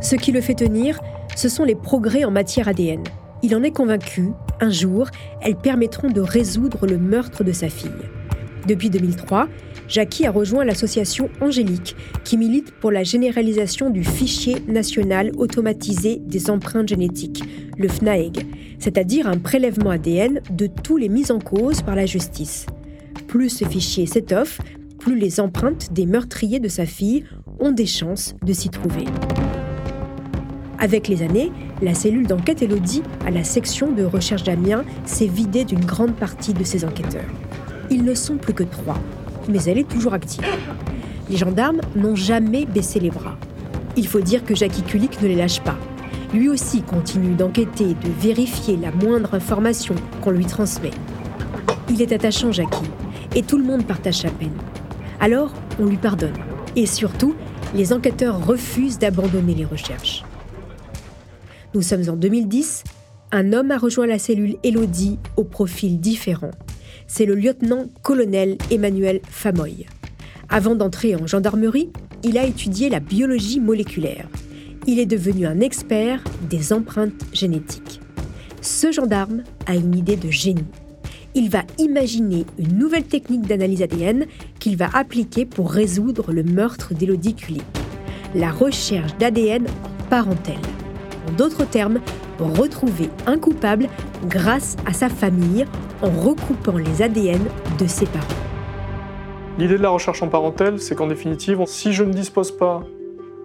[0.00, 1.00] Ce qui le fait tenir,
[1.36, 3.02] ce sont les progrès en matière ADN.
[3.42, 5.08] Il en est convaincu, un jour,
[5.42, 7.90] elles permettront de résoudre le meurtre de sa fille.
[8.66, 9.48] Depuis 2003,
[9.88, 16.48] Jackie a rejoint l'association Angélique, qui milite pour la généralisation du fichier national automatisé des
[16.50, 17.42] empreintes génétiques,
[17.76, 18.46] le FNAEG,
[18.78, 22.66] c'est-à-dire un prélèvement ADN de tous les mis en cause par la justice.
[23.28, 24.60] Plus ce fichier s'étoffe,
[24.98, 27.24] plus les empreintes des meurtriers de sa fille
[27.60, 29.04] ont des chances de s'y trouver.
[30.78, 35.64] Avec les années, la cellule d'enquête Elodie à la section de recherche d'Amiens s'est vidée
[35.64, 37.30] d'une grande partie de ses enquêteurs.
[37.90, 38.98] Ils ne sont plus que trois,
[39.48, 40.44] mais elle est toujours active.
[41.28, 43.36] Les gendarmes n'ont jamais baissé les bras.
[43.96, 45.76] Il faut dire que Jackie Kulik ne les lâche pas.
[46.32, 50.90] Lui aussi continue d'enquêter, de vérifier la moindre information qu'on lui transmet.
[51.88, 52.90] Il est attachant, Jackie,
[53.34, 54.56] et tout le monde partage sa peine.
[55.20, 56.34] Alors, on lui pardonne.
[56.76, 57.34] Et surtout,
[57.74, 60.24] les enquêteurs refusent d'abandonner les recherches.
[61.74, 62.84] Nous sommes en 2010.
[63.32, 66.50] Un homme a rejoint la cellule Elodie au profil différent.
[67.06, 69.86] C'est le lieutenant-colonel Emmanuel Famoy.
[70.48, 71.90] Avant d'entrer en gendarmerie,
[72.22, 74.28] il a étudié la biologie moléculaire.
[74.86, 78.00] Il est devenu un expert des empreintes génétiques.
[78.60, 80.64] Ce gendarme a une idée de génie.
[81.34, 84.26] Il va imaginer une nouvelle technique d'analyse ADN
[84.58, 87.64] qu'il va appliquer pour résoudre le meurtre d'Elodie Kulik.
[88.34, 90.54] La recherche d'ADN en parentèle.
[91.28, 92.00] En d'autres termes,
[92.38, 93.88] retrouver un coupable
[94.24, 95.66] grâce à sa famille
[96.02, 97.42] en recoupant les ADN
[97.78, 98.26] de ses parents.
[99.58, 102.82] L'idée de la recherche en parentèle, c'est qu'en définitive, si je ne dispose pas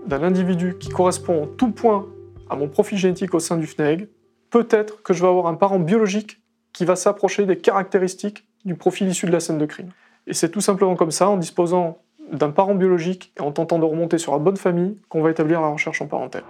[0.07, 2.07] d'un individu qui correspond en tout point
[2.49, 4.09] à mon profil génétique au sein du FNEG,
[4.49, 6.41] peut-être que je vais avoir un parent biologique
[6.73, 9.91] qui va s'approcher des caractéristiques du profil issu de la scène de crime.
[10.27, 11.99] Et c'est tout simplement comme ça, en disposant
[12.31, 15.61] d'un parent biologique et en tentant de remonter sur la bonne famille, qu'on va établir
[15.61, 16.43] la recherche en parentèle.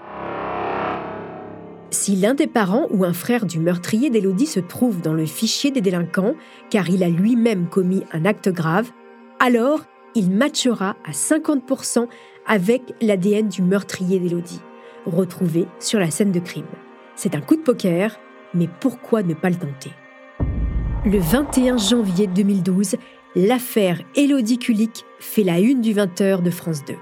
[1.91, 5.71] Si l'un des parents ou un frère du meurtrier d'Élodie se trouve dans le fichier
[5.71, 6.35] des délinquants,
[6.69, 8.91] car il a lui-même commis un acte grave,
[9.39, 9.81] alors
[10.13, 12.07] il matchera à 50%
[12.45, 14.61] avec l'ADN du meurtrier d'Élodie,
[15.05, 16.65] retrouvé sur la scène de crime.
[17.15, 18.19] C'est un coup de poker,
[18.53, 19.91] mais pourquoi ne pas le tenter?
[21.05, 22.97] Le 21 janvier 2012,
[23.35, 26.93] l'affaire Élodie Kulik fait la une du 20h de France 2.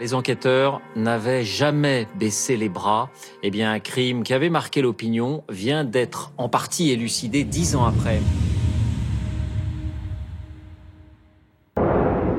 [0.00, 3.10] Les enquêteurs n'avaient jamais baissé les bras.
[3.42, 7.84] Eh bien, un crime qui avait marqué l'opinion vient d'être en partie élucidé dix ans
[7.84, 8.18] après.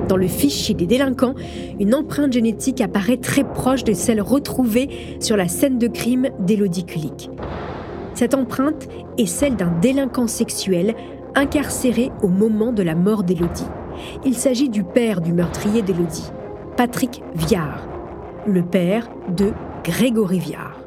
[0.08, 1.36] Dans le fichier des délinquants,
[1.80, 6.86] une empreinte génétique apparaît très proche de celle retrouvée sur la scène de crime d'Élodie
[6.86, 7.30] Kulik.
[8.16, 10.96] Cette empreinte est celle d'un délinquant sexuel
[11.36, 13.68] incarcéré au moment de la mort d'Élodie.
[14.26, 16.32] Il s'agit du père du meurtrier d'Élodie.
[16.78, 17.86] Patrick Viard,
[18.48, 19.52] le père de
[19.84, 20.80] Grégory Viard.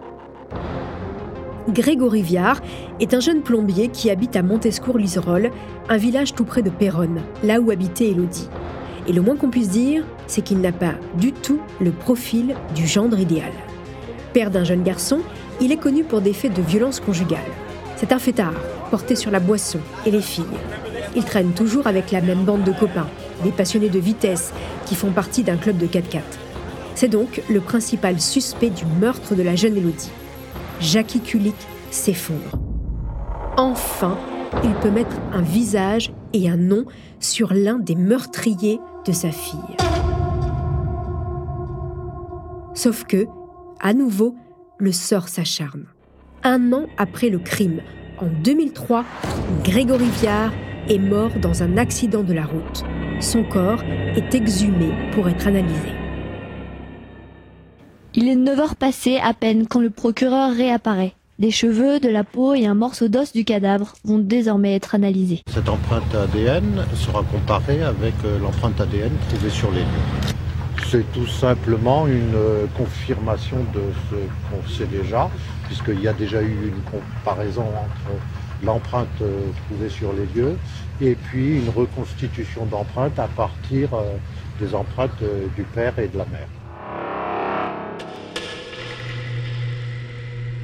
[1.68, 2.60] Grégory Viard
[3.00, 5.50] est un jeune plombier qui habite à Montescourt-Liserolles,
[5.88, 8.48] un village tout près de Péronne, là où habitait Élodie.
[9.06, 12.86] Et le moins qu'on puisse dire, c'est qu'il n'a pas du tout le profil du
[12.86, 13.52] gendre idéal.
[14.32, 15.20] Père d'un jeune garçon,
[15.60, 17.40] il est connu pour des faits de violence conjugale.
[17.96, 18.54] C'est un fêtard,
[18.90, 20.44] porté sur la boisson et les filles.
[21.14, 23.06] Il traîne toujours avec la même bande de copains,
[23.44, 24.52] des passionnés de vitesse
[24.86, 26.22] qui font partie d'un club de 4x4.
[26.96, 30.10] C'est donc le principal suspect du meurtre de la jeune Elodie.
[30.80, 31.54] Jackie Kulik
[31.90, 32.58] s'effondre.
[33.56, 34.18] Enfin,
[34.64, 36.84] il peut mettre un visage et un nom
[37.20, 39.58] sur l'un des meurtriers de sa fille.
[42.74, 43.26] Sauf que,
[43.80, 44.34] à nouveau,
[44.78, 45.86] le sort s'acharne.
[46.42, 47.80] Un an après le crime,
[48.18, 49.04] en 2003,
[49.64, 50.52] Grégory Viard
[50.88, 52.84] est mort dans un accident de la route.
[53.20, 53.82] Son corps
[54.16, 55.88] est exhumé pour être analysé.
[58.14, 61.14] Il est 9 heures passées à peine quand le procureur réapparaît.
[61.38, 65.42] Des cheveux, de la peau et un morceau d'os du cadavre vont désormais être analysés.
[65.48, 70.84] Cette empreinte ADN sera comparée avec euh, l'empreinte ADN trouvée sur les lieux.
[70.88, 74.16] C'est tout simplement une euh, confirmation de ce
[74.48, 75.28] qu'on sait déjà,
[75.66, 78.16] puisqu'il y a déjà eu une comparaison entre
[78.62, 80.56] l'empreinte euh, trouvée sur les lieux
[81.00, 83.90] et puis une reconstitution d'empreintes à partir
[84.60, 85.22] des empreintes
[85.56, 86.48] du père et de la mère.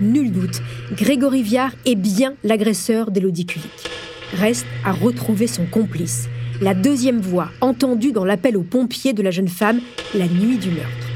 [0.00, 0.62] Nul doute,
[0.92, 3.90] Grégory Viard est bien l'agresseur d'Élodie Kulik.
[4.32, 6.28] Reste à retrouver son complice,
[6.62, 9.80] la deuxième voix entendue dans l'appel aux pompiers de la jeune femme
[10.14, 11.06] la nuit du meurtre.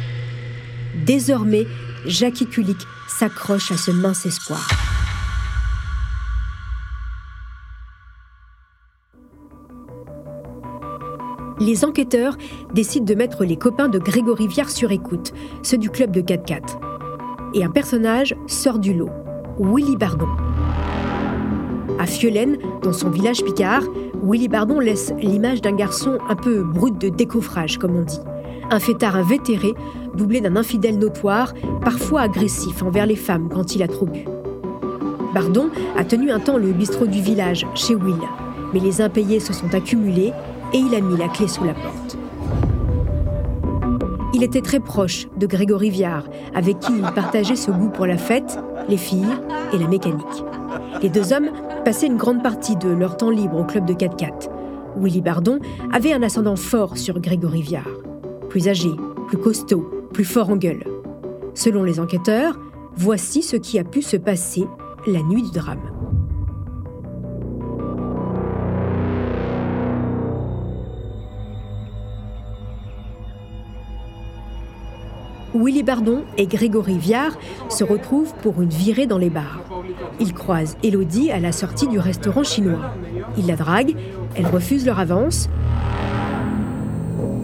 [1.07, 1.67] Désormais,
[2.07, 2.77] Jackie Kulik
[3.09, 4.69] s'accroche à ce mince espoir.
[11.61, 12.37] Les enquêteurs
[12.73, 16.79] décident de mettre les copains de Grégory Viard sur écoute, ceux du club de 4-4.
[17.55, 19.11] Et un personnage sort du lot,
[19.59, 20.29] Willy Bardon.
[21.99, 23.83] À Fiolaine, dans son village picard,
[24.23, 28.21] Willy Bardon laisse l'image d'un garçon un peu brut de décoffrage, comme on dit.
[28.71, 29.75] Un fêtard invétéré,
[30.17, 34.25] doublé d'un infidèle notoire, parfois agressif envers les femmes quand il a trop bu.
[35.33, 38.15] Bardon a tenu un temps le bistrot du village, chez Will,
[38.73, 40.33] mais les impayés se sont accumulés
[40.75, 42.19] et il a mis la clé sous la porte.
[44.35, 48.19] Il était très proche de Grégory Viard, avec qui il partageait ce goût pour la
[48.19, 48.59] fête,
[48.89, 49.39] les filles
[49.73, 50.45] et la mécanique.
[51.01, 51.51] Les deux hommes
[51.85, 54.51] passaient une grande partie de leur temps libre au club de 4x4.
[54.97, 55.61] Willy Bardon
[55.93, 57.89] avait un ascendant fort sur Grégory Viard.
[58.49, 58.91] Plus âgé,
[59.29, 60.83] plus costaud, plus fort en gueule.
[61.55, 62.59] Selon les enquêteurs,
[62.97, 64.67] voici ce qui a pu se passer
[65.07, 65.94] la nuit du drame.
[75.55, 77.39] Willy Bardon et Grégory Viard
[77.69, 79.63] se retrouvent pour une virée dans les bars.
[80.19, 82.93] Ils croisent Elodie à la sortie du restaurant chinois.
[83.39, 83.95] Ils la draguent,
[84.35, 85.49] elle refuse leur avance.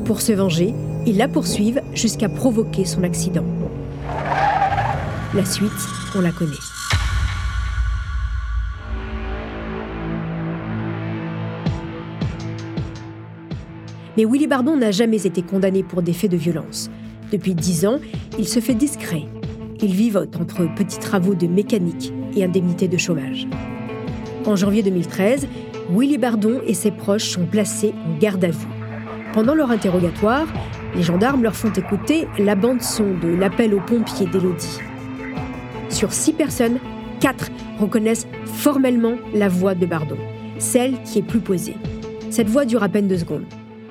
[0.05, 0.75] Pour se venger,
[1.07, 3.45] ils la poursuivent jusqu'à provoquer son accident.
[5.33, 5.71] La suite,
[6.17, 6.51] on la connaît.
[14.17, 16.91] Mais Willy Bardon n'a jamais été condamné pour des faits de violence.
[17.31, 18.01] Depuis dix ans,
[18.39, 19.25] il se fait discret.
[19.81, 23.47] Il vivote entre petits travaux de mécanique et indemnités de chômage.
[24.47, 25.47] En janvier 2013,
[25.91, 28.67] Willy Bardon et ses proches sont placés en garde à vue.
[29.33, 30.47] Pendant leur interrogatoire,
[30.95, 34.79] les gendarmes leur font écouter la bande-son de l'appel aux pompiers d'Élodie.
[35.89, 36.79] Sur six personnes,
[37.21, 40.17] quatre reconnaissent formellement la voix de Bardon,
[40.59, 41.77] celle qui est plus posée.
[42.31, 43.47] Cette voix dure à peine deux secondes.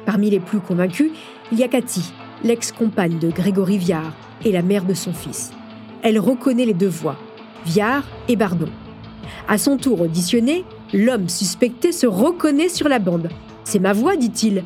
[0.05, 1.11] Parmi les plus convaincus,
[1.51, 4.13] il y a Cathy, l'ex-compagne de Grégory Viard
[4.45, 5.51] et la mère de son fils.
[6.01, 7.17] Elle reconnaît les deux voix,
[7.65, 8.69] Viard et Bardon.
[9.47, 13.29] À son tour auditionné, l'homme suspecté se reconnaît sur la bande.
[13.63, 14.63] C'est ma voix, dit-il.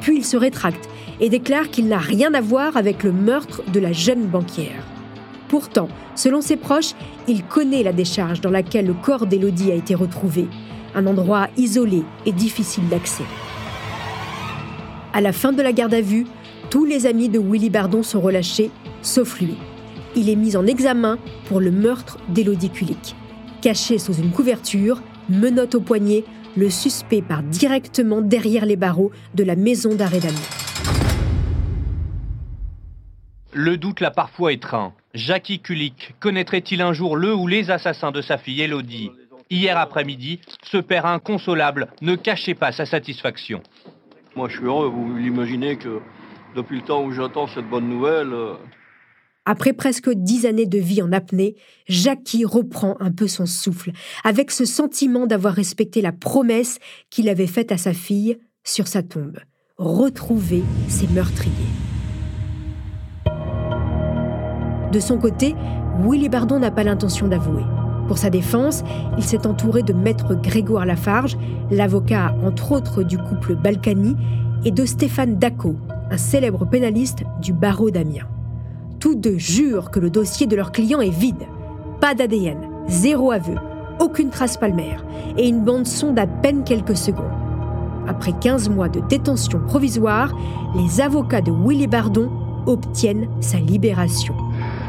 [0.00, 0.88] Puis il se rétracte
[1.20, 4.82] et déclare qu'il n'a rien à voir avec le meurtre de la jeune banquière.
[5.48, 6.94] Pourtant, selon ses proches,
[7.28, 10.46] il connaît la décharge dans laquelle le corps d'Élodie a été retrouvé,
[10.94, 13.24] un endroit isolé et difficile d'accès.
[15.12, 16.24] À la fin de la garde à vue,
[16.70, 18.70] tous les amis de Willy Bardon sont relâchés,
[19.02, 19.56] sauf lui.
[20.14, 23.16] Il est mis en examen pour le meurtre d'Élodie Kulik.
[23.60, 26.24] Caché sous une couverture, menotte au poignet,
[26.56, 30.38] le suspect part directement derrière les barreaux de la maison d'arrêt d'Amiens.
[33.52, 34.92] Le doute l'a parfois étreint.
[35.12, 39.10] Jackie Kulik connaîtrait-il un jour le ou les assassins de sa fille Elodie
[39.50, 43.60] Hier après-midi, ce père inconsolable ne cachait pas sa satisfaction.
[44.36, 46.00] Moi je suis heureux, vous l'imaginez que
[46.54, 48.32] depuis le temps où j'attends cette bonne nouvelle.
[48.32, 48.54] Euh,
[49.44, 51.56] Après presque dix années de vie en apnée,
[51.88, 53.92] Jackie reprend un peu son souffle,
[54.24, 56.78] avec ce sentiment d'avoir respecté la promesse
[57.10, 59.38] qu'il avait faite à sa fille sur sa tombe
[59.80, 61.54] retrouver ses meurtriers.
[64.92, 65.54] De son côté,
[66.00, 67.64] Willy Bardon n'a pas l'intention d'avouer.
[68.06, 68.82] Pour sa défense,
[69.16, 71.38] il s'est entouré de maître Grégoire Lafarge,
[71.70, 74.16] l'avocat entre autres du couple Balkany,
[74.66, 75.76] et de Stéphane Daco,
[76.10, 78.26] un célèbre pénaliste du barreau d'Amiens.
[78.98, 81.46] Tous deux jurent que le dossier de leur client est vide.
[82.00, 83.54] Pas d'ADN, zéro aveu,
[84.00, 85.04] aucune trace palmaire
[85.38, 87.24] et une bande son d'à peine quelques secondes.
[88.08, 90.36] Après 15 mois de détention provisoire,
[90.74, 92.28] les avocats de Willy Bardon
[92.70, 94.34] obtiennent sa libération.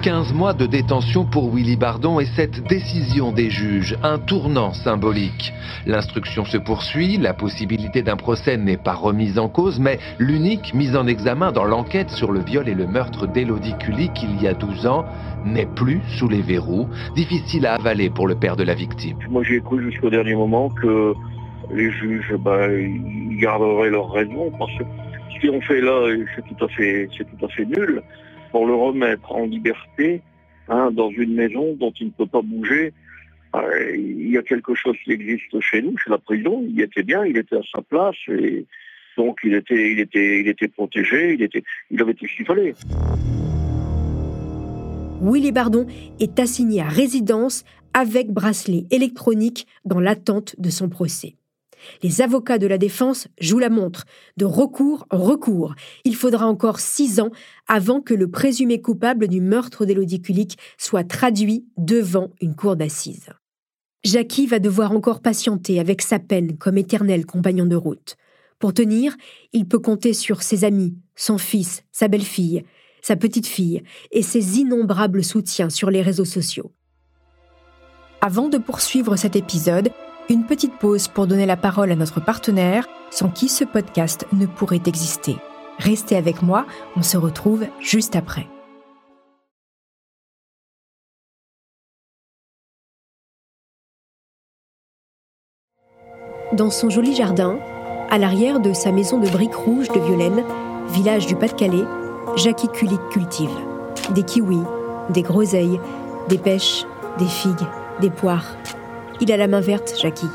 [0.03, 5.53] 15 mois de détention pour Willy Bardon et cette décision des juges, un tournant symbolique.
[5.85, 10.95] L'instruction se poursuit, la possibilité d'un procès n'est pas remise en cause, mais l'unique mise
[10.95, 14.53] en examen dans l'enquête sur le viol et le meurtre d'Élodie Kulik il y a
[14.53, 15.05] 12 ans
[15.45, 19.17] n'est plus sous les verrous, difficile à avaler pour le père de la victime.
[19.29, 21.13] Moi j'ai cru jusqu'au dernier moment que
[21.73, 24.83] les juges bah, ils garderaient leur raison parce que
[25.41, 28.01] ce qu'ils ont fait là c'est tout à fait nul
[28.51, 30.21] pour le remettre en liberté
[30.67, 32.93] hein, dans une maison dont il ne peut pas bouger.
[33.55, 36.63] Euh, il y a quelque chose qui existe chez nous, chez la prison.
[36.67, 38.65] Il était bien, il était à sa place et
[39.17, 41.49] donc il était, protégé, il,
[41.91, 42.73] il avait tout ce qu'il fallait.
[45.21, 45.85] Willy Bardon
[46.19, 47.63] est assigné à résidence
[47.93, 51.35] avec bracelet électronique dans l'attente de son procès.
[52.03, 54.05] Les avocats de la défense jouent la montre,
[54.37, 55.75] de recours en recours.
[56.05, 57.31] Il faudra encore six ans
[57.67, 63.29] avant que le présumé coupable du meurtre d'Élodie Kulik soit traduit devant une cour d'assises.
[64.03, 68.15] Jackie va devoir encore patienter avec sa peine comme éternel compagnon de route.
[68.57, 69.15] Pour tenir,
[69.53, 72.63] il peut compter sur ses amis, son fils, sa belle-fille,
[73.01, 76.71] sa petite-fille et ses innombrables soutiens sur les réseaux sociaux.
[78.21, 79.89] Avant de poursuivre cet épisode,
[80.33, 84.45] une petite pause pour donner la parole à notre partenaire, sans qui ce podcast ne
[84.45, 85.37] pourrait exister.
[85.77, 86.65] Restez avec moi,
[86.95, 88.47] on se retrouve juste après.
[96.53, 97.59] Dans son joli jardin,
[98.09, 100.43] à l'arrière de sa maison de briques rouges de Violaine,
[100.89, 101.85] village du Pas-de-Calais,
[102.35, 103.49] Jackie Kulik cultive
[104.11, 104.63] des kiwis,
[105.09, 105.79] des groseilles,
[106.27, 106.85] des pêches,
[107.17, 107.67] des figues,
[107.99, 108.55] des poires.
[109.21, 110.27] Il a la main verte, Jackie.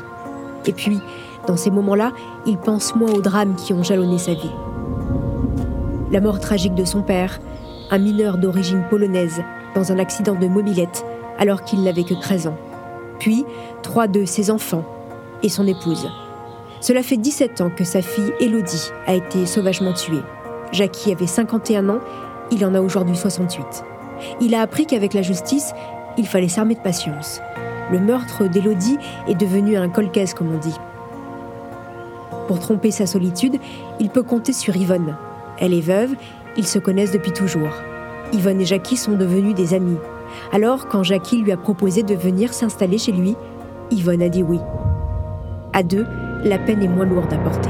[0.65, 0.99] Et puis,
[1.45, 2.13] dans ces moments-là,
[2.45, 4.51] il pense moins aux drames qui ont jalonné sa vie.
[6.11, 7.39] La mort tragique de son père,
[7.91, 9.41] un mineur d'origine polonaise,
[9.75, 11.05] dans un accident de mobilette,
[11.37, 12.57] alors qu'il n'avait que 13 ans.
[13.19, 13.45] Puis,
[13.83, 14.85] trois de ses enfants
[15.43, 16.09] et son épouse.
[16.79, 20.21] Cela fait 17 ans que sa fille Elodie a été sauvagement tuée.
[20.71, 21.99] Jackie avait 51 ans,
[22.51, 23.65] il en a aujourd'hui 68.
[24.41, 25.73] Il a appris qu'avec la justice,
[26.17, 27.41] il fallait s'armer de patience.
[27.91, 30.75] Le meurtre d'Elodie est devenu un colcaise, comme on dit.
[32.47, 33.57] Pour tromper sa solitude,
[33.99, 35.15] il peut compter sur Yvonne.
[35.57, 36.15] Elle est veuve,
[36.57, 37.71] ils se connaissent depuis toujours.
[38.33, 39.97] Yvonne et Jackie sont devenus des amis.
[40.51, 43.35] Alors, quand Jackie lui a proposé de venir s'installer chez lui,
[43.91, 44.59] Yvonne a dit oui.
[45.73, 46.05] À deux,
[46.43, 47.69] la peine est moins lourde à porter.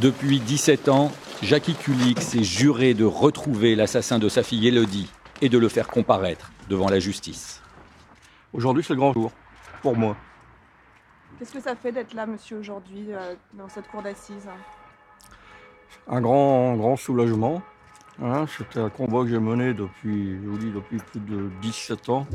[0.00, 1.12] Depuis 17 ans,
[1.42, 5.08] Jackie Kulik s'est juré de retrouver l'assassin de sa fille Elodie
[5.40, 7.62] et de le faire comparaître devant la justice.
[8.52, 9.32] Aujourd'hui, c'est le grand jour,
[9.82, 10.16] pour moi.
[11.38, 14.48] Qu'est-ce que ça fait d'être là, monsieur, aujourd'hui, euh, dans cette cour d'assises
[16.08, 17.62] Un grand, grand soulagement.
[18.22, 22.08] Hein, C'était un combat que j'ai mené depuis, je vous dis, depuis plus de 17
[22.10, 22.26] ans.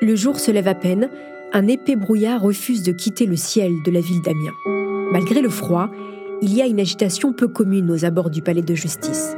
[0.00, 1.10] Le jour se lève à peine,
[1.52, 4.54] un épais brouillard refuse de quitter le ciel de la ville d'Amiens.
[5.12, 5.90] Malgré le froid,
[6.40, 9.36] il y a une agitation peu commune aux abords du palais de justice.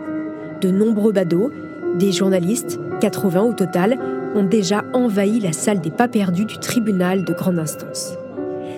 [0.61, 1.51] De nombreux badauds,
[1.98, 3.98] des journalistes, 80 au total,
[4.34, 8.14] ont déjà envahi la salle des pas perdus du tribunal de grande instance.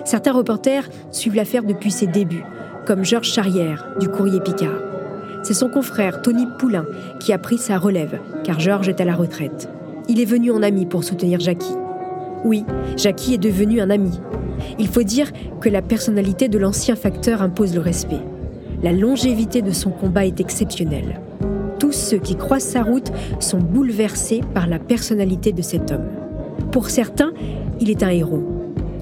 [0.05, 2.45] Certains reporters suivent l'affaire depuis ses débuts,
[2.85, 4.81] comme Georges Charrière du Courrier Picard.
[5.43, 6.85] C'est son confrère Tony Poulain
[7.19, 9.69] qui a pris sa relève, car Georges est à la retraite.
[10.07, 11.75] Il est venu en ami pour soutenir Jackie.
[12.45, 12.65] Oui,
[12.97, 14.19] Jackie est devenu un ami.
[14.79, 18.21] Il faut dire que la personnalité de l'ancien facteur impose le respect.
[18.81, 21.21] La longévité de son combat est exceptionnelle.
[21.79, 26.07] Tous ceux qui croisent sa route sont bouleversés par la personnalité de cet homme.
[26.71, 27.33] Pour certains,
[27.79, 28.43] il est un héros.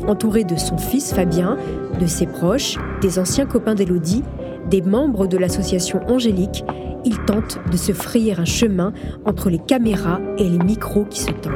[0.07, 1.57] Entouré de son fils Fabien,
[1.99, 4.23] de ses proches, des anciens copains d'Élodie,
[4.69, 6.63] des membres de l'association Angélique,
[7.05, 8.93] il tente de se frayer un chemin
[9.25, 11.53] entre les caméras et les micros qui se tendent.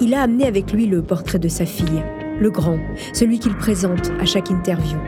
[0.00, 2.02] Il a amené avec lui le portrait de sa fille,
[2.40, 2.78] le grand,
[3.12, 4.98] celui qu'il présente à chaque interview.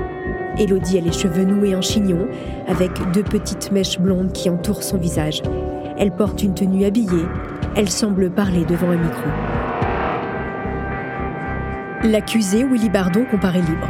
[0.58, 2.28] Élodie a les cheveux noués en chignon,
[2.68, 5.42] avec deux petites mèches blondes qui entourent son visage.
[5.96, 7.26] Elle porte une tenue habillée,
[7.74, 9.28] elle semble parler devant un micro.
[12.04, 13.88] L'accusé, Willy Bardon, comparaît libre.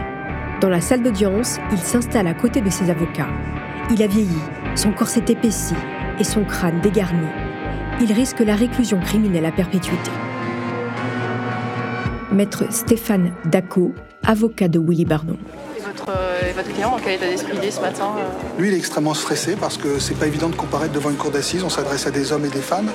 [0.61, 3.31] Dans la salle d'audience, il s'installe à côté de ses avocats.
[3.91, 4.39] Il a vieilli,
[4.77, 5.75] son corps s'est épaissi
[6.21, 7.27] et son crâne dégarni.
[8.01, 10.11] Il risque la réclusion criminelle à perpétuité.
[12.33, 15.37] Maître Stéphane Daco, avocat de Willy Bardon.
[15.77, 18.59] Et votre, euh, et votre client, en quel état d'esprit il est ce matin euh
[18.59, 21.31] Lui, il est extrêmement stressé parce que c'est pas évident de comparaître devant une cour
[21.31, 21.63] d'assises.
[21.63, 22.91] On s'adresse à des hommes et des femmes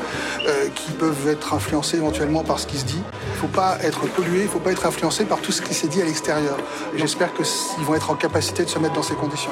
[0.48, 3.02] euh, qui peuvent être influencés éventuellement par ce qui se dit.
[3.36, 5.88] Il faut pas être pollué, il faut pas être influencé par tout ce qui s'est
[5.88, 6.58] dit à l'extérieur.
[6.96, 9.52] Et J'espère qu'ils vont être en capacité de se mettre dans ces conditions.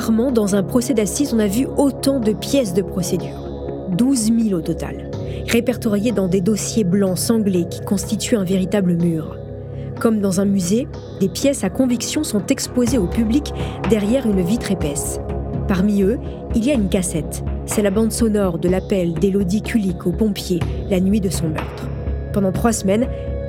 [0.00, 3.50] Rarement, dans un procès d'assises, on a vu autant de pièces de procédure.
[3.98, 5.10] 12 000 au total,
[5.46, 9.36] répertoriées dans des dossiers blancs sanglés qui constituent un véritable mur.
[10.00, 10.88] Comme dans un musée,
[11.20, 13.52] des pièces à conviction sont exposées au public
[13.90, 15.20] derrière une vitre épaisse.
[15.68, 16.18] Parmi eux,
[16.54, 17.44] il y a une cassette.
[17.66, 21.90] C'est la bande sonore de l'appel d'Élodie Kulik aux pompiers la nuit de son meurtre.
[22.32, 23.06] Pendant trois semaines,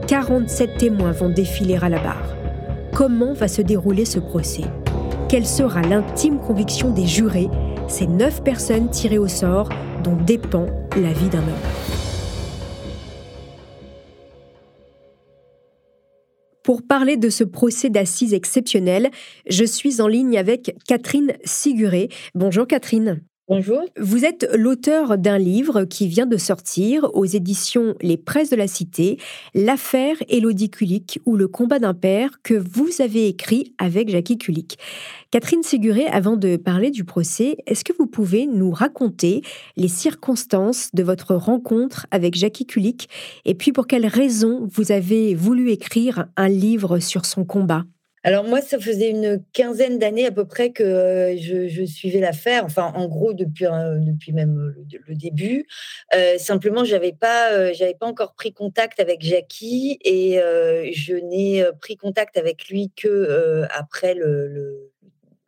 [0.08, 2.36] 47 témoins vont défiler à la barre.
[2.93, 4.64] Comment va se dérouler ce procès?
[5.32, 7.47] Quelle sera l'intime conviction des jurés,
[7.88, 9.69] ces neuf personnes tirées au sort
[10.03, 10.65] dont dépend
[10.97, 11.53] la vie d'un homme
[16.65, 19.09] Pour parler de ce procès d'assises exceptionnel,
[19.49, 22.09] je suis en ligne avec Catherine Siguré.
[22.36, 23.21] Bonjour Catherine.
[23.54, 23.82] Bonjour.
[23.99, 28.70] Vous êtes l'auteur d'un livre qui vient de sortir aux éditions Les Presses de la
[28.70, 29.18] Cité,
[29.54, 34.78] L'affaire Élodie Kulik ou le combat d'un père que vous avez écrit avec Jackie Kulik.
[35.32, 39.41] Catherine Séguré, avant de parler du procès, est-ce que vous pouvez nous raconter
[39.76, 43.10] les circonstances de votre rencontre avec Jackie Kulik
[43.43, 47.84] et puis pour quelles raisons vous avez voulu écrire un livre sur son combat?
[48.24, 52.63] Alors moi, ça faisait une quinzaine d'années à peu près que euh, je, suivais l'affaire,
[52.65, 54.76] enfin en gros depuis, depuis même
[55.07, 55.65] le, début.
[56.13, 60.36] Euh, simplement, j'avais pas, euh, j'avais pas encore pris contact avec Jackie et
[60.93, 64.91] je n'ai pris contact avec lui que après le,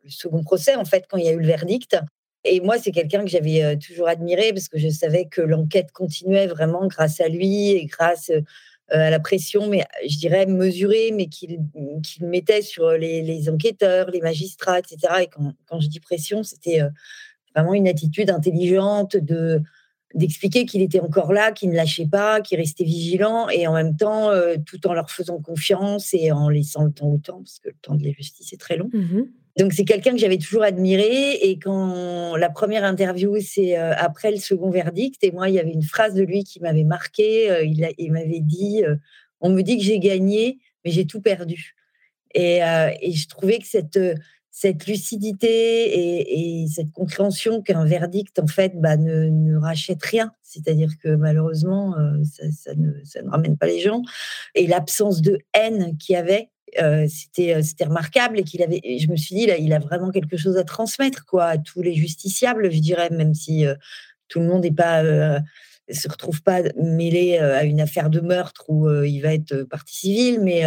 [0.08, 1.96] second procès, en fait, quand il y a eu le verdict.
[2.44, 6.46] Et moi, c'est quelqu'un que j'avais toujours admiré parce que je savais que l'enquête continuait
[6.46, 8.42] vraiment grâce à lui et grâce euh,
[8.90, 11.58] à la pression, mais je dirais mesurée, mais qu'il
[12.20, 14.98] mettait sur les, enquêteurs, les magistrats, etc.
[15.22, 15.28] Et
[15.66, 16.88] quand, je dis pression, c'était euh,
[17.54, 19.62] vraiment une attitude intelligente de
[20.14, 23.96] d'expliquer qu'il était encore là, qu'il ne lâchait pas, qu'il restait vigilant, et en même
[23.96, 27.58] temps, euh, tout en leur faisant confiance et en laissant le temps au temps, parce
[27.58, 28.90] que le temps de la justice est très long.
[28.92, 29.22] Mmh
[29.56, 34.32] donc c'est quelqu'un que j'avais toujours admiré et quand la première interview c'est euh, après
[34.32, 37.50] le second verdict et moi il y avait une phrase de lui qui m'avait marqué.
[37.50, 38.96] Euh, il, m'avait dit euh,
[39.40, 41.74] on me dit que j'ai gagné mais j'ai tout perdu
[42.34, 43.98] et, je trouvais que cette
[44.50, 50.90] cette lucidité et, et cette compréhension qu'un verdict en fait bah, ne, rachète rien, c'est-à-dire
[51.02, 51.94] que malheureusement
[52.24, 54.02] ça, ça, ne, ça ne ramène pas les gens
[54.56, 56.50] et l'absence de haine qu'il y avait
[56.80, 59.78] euh, c'était euh, c'était remarquable et qu'il avait je me suis dit là il a
[59.78, 63.74] vraiment quelque chose à transmettre quoi à tous les justiciables je dirais même si euh,
[64.28, 65.04] tout le monde n'est pas
[65.90, 70.40] se retrouve pas mêlé à une affaire de meurtre où il va être partie civile
[70.40, 70.64] mais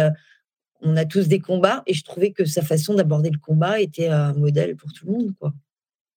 [0.80, 4.08] on a tous des combats et je trouvais que sa façon d'aborder le combat était
[4.08, 5.52] un modèle pour tout le monde quoi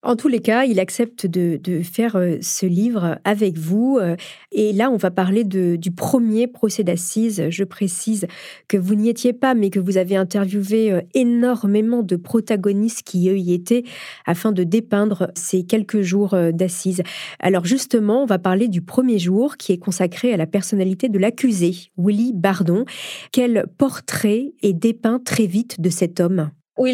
[0.04, 4.00] en tous les cas, il accepte de, faire euh, ce livre avec vous.
[4.02, 4.16] Euh,
[4.52, 7.44] et là, on va parler du premier procès d'assises.
[7.50, 8.26] Je précise
[8.68, 13.26] que vous n'y étiez pas, mais que vous avez interviewé euh, énormément de protagonistes qui
[13.26, 13.84] y étaient
[14.26, 17.04] afin de dépeindre ces quelques jours d'assises.
[17.40, 21.20] Alors justement, on va parler du premier jour qui est consacré à la personnalité de
[21.20, 22.86] l'accusé, Willy Bardon.
[23.32, 26.50] Quel portrait est dépeint très vite de cet homme?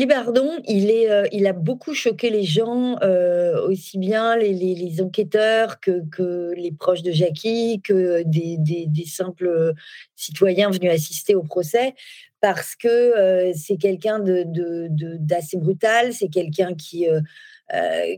[0.05, 5.79] Bardon, il, est, euh, il a beaucoup choqué les gens, euh, aussi bien les, enquêteurs
[5.79, 9.73] que, les proches de Jackie, que des, simples
[10.15, 11.95] citoyens venus assister au procès,
[12.41, 17.05] parce que euh, c'est quelqu'un d'assez de, brutal, c'est quelqu'un qui,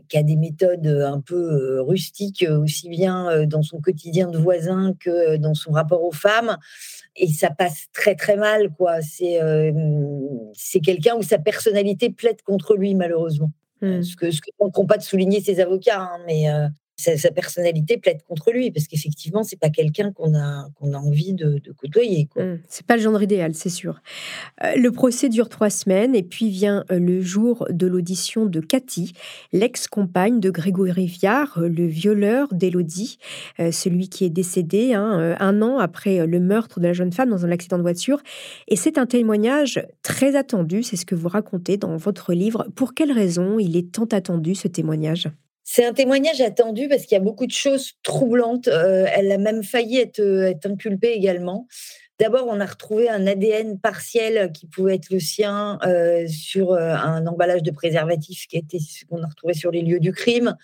[0.08, 5.36] qui a des méthodes un peu rustiques, aussi bien dans son quotidien de voisin que
[5.36, 6.56] dans son rapport aux femmes
[7.20, 9.02] et ça passe très très mal quoi.
[9.02, 9.72] C'est euh,
[10.54, 13.52] c'est quelqu'un où sa personnalité plaide contre lui malheureusement.
[13.82, 14.02] Mmh.
[14.02, 16.66] Ce que ce que ne pas de souligner ses avocats, hein, mais euh,
[17.00, 21.34] sa, personnalité plaide contre lui parce qu'effectivement c'est pas quelqu'un qu'on a qu'on a envie
[21.34, 22.44] de, côtoyer quoi.
[22.44, 24.00] Mmh, c'est pas le genre idéal c'est sûr.
[24.62, 28.60] Euh, le procès dure trois semaines et puis vient euh, le jour de l'audition de
[28.60, 29.12] Cathy,
[29.52, 33.18] l'ex-compagne de Grégory Viard, euh, le violeur d'Élodie,
[33.58, 37.44] celui qui est décédé hein, un an après le meurtre de la jeune femme dans
[37.44, 38.20] un accident de voiture.
[38.68, 42.66] Et c'est un témoignage très attendu, c'est ce que vous racontez dans votre livre.
[42.74, 45.28] Pour quelles raisons il est tant attendu ce témoignage?
[45.72, 48.66] C'est un témoignage attendu parce qu'il y a beaucoup de choses troublantes.
[48.66, 51.68] Euh, elle a même failli être, euh, être inculpée également.
[52.18, 57.24] D'abord, on a retrouvé un ADN partiel qui pouvait être le sien euh, sur un
[57.24, 60.56] emballage de préservatif qui était qu'on a retrouvé sur les lieux du crime.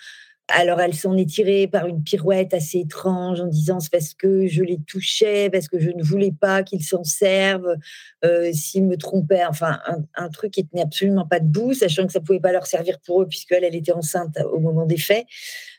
[0.48, 4.46] Alors elle s'en est tirée par une pirouette assez étrange en disant c'est parce que
[4.46, 7.74] je les touchais, parce que je ne voulais pas qu'ils s'en servent,
[8.24, 9.80] euh, s'ils me trompaient, enfin
[10.14, 13.22] un, truc qui tenait absolument pas debout, sachant que ça pouvait pas leur servir pour
[13.22, 15.26] eux puisqu'elle elle était enceinte au moment des faits.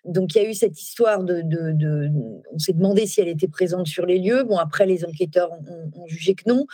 [0.04, 1.44] Donc il y a eu cette histoire de,
[2.52, 4.44] on s'est demandé si elle était présente sur les lieux.
[4.44, 6.66] Bon après les enquêteurs ont, jugé que non,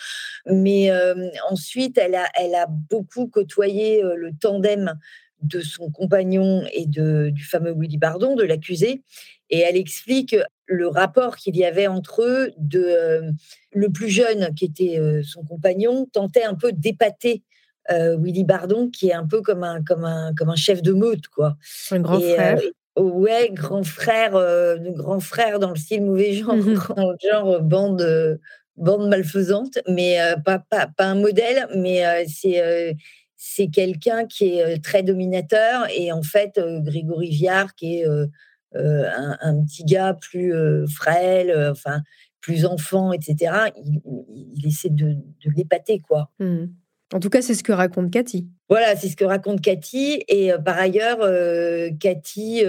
[0.48, 4.98] mais euh, ensuite elle a, elle a beaucoup côtoyé euh, le tandem
[5.44, 9.02] de son compagnon et de, du fameux Willy Bardon, de l'accusé.
[9.50, 10.36] Et elle explique
[10.66, 12.52] le rapport qu'il y avait entre eux.
[12.58, 13.32] De, euh,
[13.74, 17.44] le plus jeune, qui était euh, son compagnon, tentait un peu d'épater
[17.92, 20.94] euh, Willy Bardon, qui est un peu comme un, comme un, comme un chef de
[20.94, 21.28] meute.
[21.28, 21.58] Quoi.
[21.92, 22.60] Un grand frère.
[22.98, 24.32] ouais, grand frère,
[24.96, 26.56] grand frère dans le style mauvais genre,
[27.22, 28.40] genre bande,
[28.78, 32.96] bande malfaisante, mais pas, pas, pas, un modèle, mais c'est
[33.46, 38.06] c'est quelqu'un qui est très dominateur et en fait Grégory Viard qui est
[38.74, 40.54] un, petit gars plus
[40.88, 42.02] frêle, enfin
[42.40, 43.54] plus enfant, etc.
[43.76, 45.18] Il, essaie de,
[45.56, 46.32] l'épater quoi.
[46.40, 46.68] Mmh.
[47.14, 48.48] En tout cas, c'est ce que raconte Cathy.
[48.70, 50.24] Voilà, c'est ce que raconte Cathy.
[50.30, 51.20] Et par ailleurs,
[52.00, 52.64] Cathy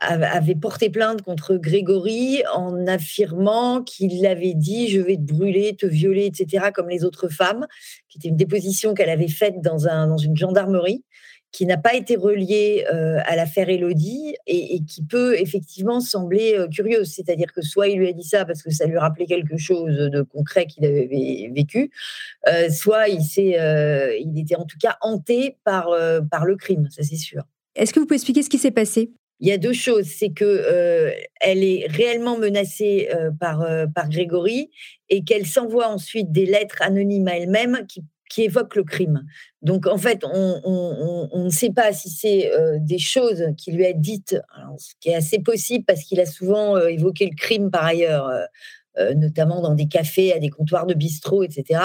[0.00, 5.86] avait porté plainte contre Grégory en affirmant qu'il avait dit je vais te brûler, te
[5.86, 7.66] violer, etc., comme les autres femmes,
[8.08, 11.04] qui était une déposition qu'elle avait faite dans, un, dans une gendarmerie
[11.52, 16.66] qui n'a pas été reliée euh, à l'affaire Elodie et, qui peut effectivement sembler euh,
[16.66, 17.12] curieuse.
[17.12, 19.94] C'est-à-dire que soit il lui a dit ça parce que ça lui rappelait quelque chose
[19.94, 21.90] de concret qu'il avait vécu,
[22.48, 25.90] euh, soit il, il était en tout cas hanté par,
[26.30, 27.42] par le crime, ça c'est sûr.
[27.74, 29.12] Est-ce que vous pouvez expliquer ce qui s'est passé?
[29.42, 33.86] Il y a deux choses, c'est que euh, elle est réellement menacée euh, par euh,
[33.92, 34.70] par Grégory
[35.08, 39.24] et qu'elle s'envoie ensuite des lettres anonymes à elle-même qui, qui évoquent le crime.
[39.60, 44.40] Donc en fait, on, ne sait pas si c'est des choses qui lui a dites,
[44.78, 48.30] ce qui est assez possible parce qu'il a souvent évoqué le crime par ailleurs.
[49.16, 51.80] notamment dans des cafés, à des comptoirs de bistrot, etc.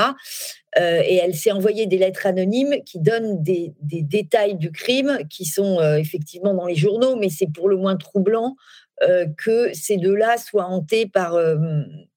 [0.80, 5.46] Euh, et elle s'est envoyé des lettres anonymes qui donnent des, détails du crime qui
[5.46, 8.56] sont euh, effectivement dans les journaux, mais c'est pour le moins troublant
[9.04, 11.38] euh, que ces deux-là soient hantés par,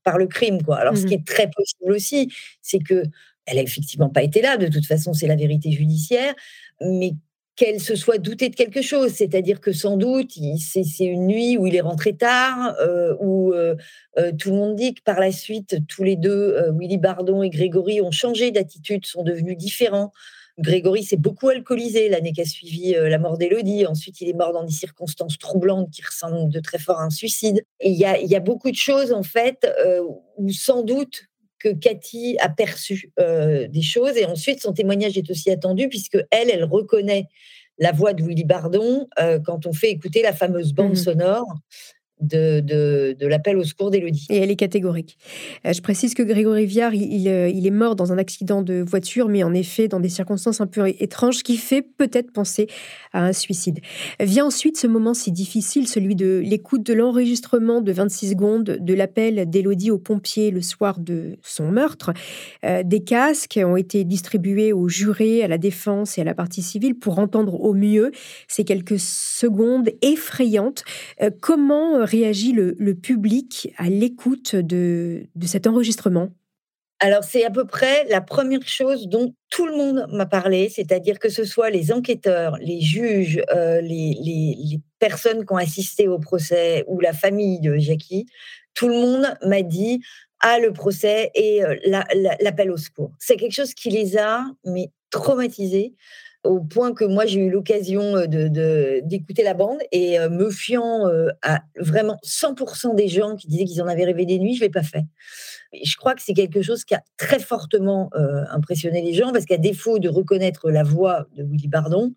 [0.04, 0.62] par le crime.
[0.62, 0.76] Quoi.
[0.76, 3.04] Alors, ce qui mmh est très possible aussi, c'est que
[3.46, 4.56] elle a effectivement pas été là.
[4.56, 6.34] De toute façon, c'est la vérité judiciaire,
[6.80, 7.14] mais
[7.60, 11.66] qu'elle se soit doutée de quelque chose, c'est-à-dire que sans doute, c'est une nuit où
[11.66, 13.76] il est rentré tard, euh, où euh,
[14.18, 17.50] euh, tout le monde dit que par la suite, tous les deux, Willy Bardon et
[17.50, 20.10] Grégory, ont changé d'attitude, sont devenus différents.
[20.58, 23.84] Grégory s'est beaucoup alcoolisé l'année qui a suivi la mort d'Élodie.
[23.86, 27.10] Ensuite, il est mort dans des circonstances troublantes qui ressemblent de très fort à un
[27.10, 27.62] suicide.
[27.84, 29.66] Il y a, beaucoup de choses, en fait,
[30.38, 31.29] où sans doute
[31.60, 34.16] que Cathy a perçu euh, des choses.
[34.16, 37.26] Et ensuite, son témoignage est aussi attendu puisque elle, elle reconnaît
[37.78, 41.46] la voix de Willy Bardon euh, quand on fait écouter la fameuse bande mmh sonore
[42.20, 44.26] de, de, l'appel au secours d'Élodie.
[44.30, 45.16] Et elle est catégorique.
[45.66, 49.28] Euh, je précise que Grégory Viard, il, il, est mort dans un accident de voiture,
[49.28, 52.66] mais en effet dans des circonstances un peu étranges, qui fait peut-être penser
[53.12, 53.80] à un suicide.
[54.20, 58.94] Vient ensuite ce moment si difficile, celui de l'écoute de l'enregistrement de 26 secondes de
[58.94, 62.12] l'appel d'Élodie aux pompiers le soir de son meurtre.
[62.64, 66.62] Euh, des casques ont été distribués aux jurés, à la défense et à la partie
[66.62, 68.12] civile pour entendre au mieux
[68.48, 70.84] ces quelques secondes effrayantes.
[71.22, 76.30] Euh, comment réagit le, public à l'écoute de, cet enregistrement?
[77.02, 81.18] Alors, c'est à peu près la première chose dont tout le monde m'a parlé, c'est-à-dire
[81.18, 86.84] que ce soit les enquêteurs, les juges, euh, les, personnes qui ont assisté au procès
[86.86, 88.26] ou la famille de Jackie,
[88.74, 90.02] tout le monde m'a dit
[90.40, 91.74] Ah, le procès et euh,
[92.40, 93.12] l'appel au secours.
[93.18, 95.94] C'est quelque chose qui les a mais traumatisés
[96.42, 101.06] au point que moi j'ai eu l'occasion de, d'écouter la bande et me fiant
[101.42, 104.70] à vraiment 100% des gens qui disaient qu'ils en avaient rêvé des nuits, je l'ai
[104.70, 105.04] pas fait.
[105.72, 108.10] je crois que c'est quelque chose qui a très fortement
[108.50, 112.14] impressionné les gens parce qu'à défaut de reconnaître la voix de Willy Bardon,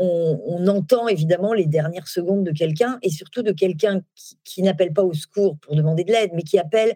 [0.00, 4.00] on, entend évidemment les dernières secondes de quelqu'un et surtout de quelqu'un
[4.44, 6.94] qui, n'appelle pas au secours pour demander de l'aide, mais qui appelle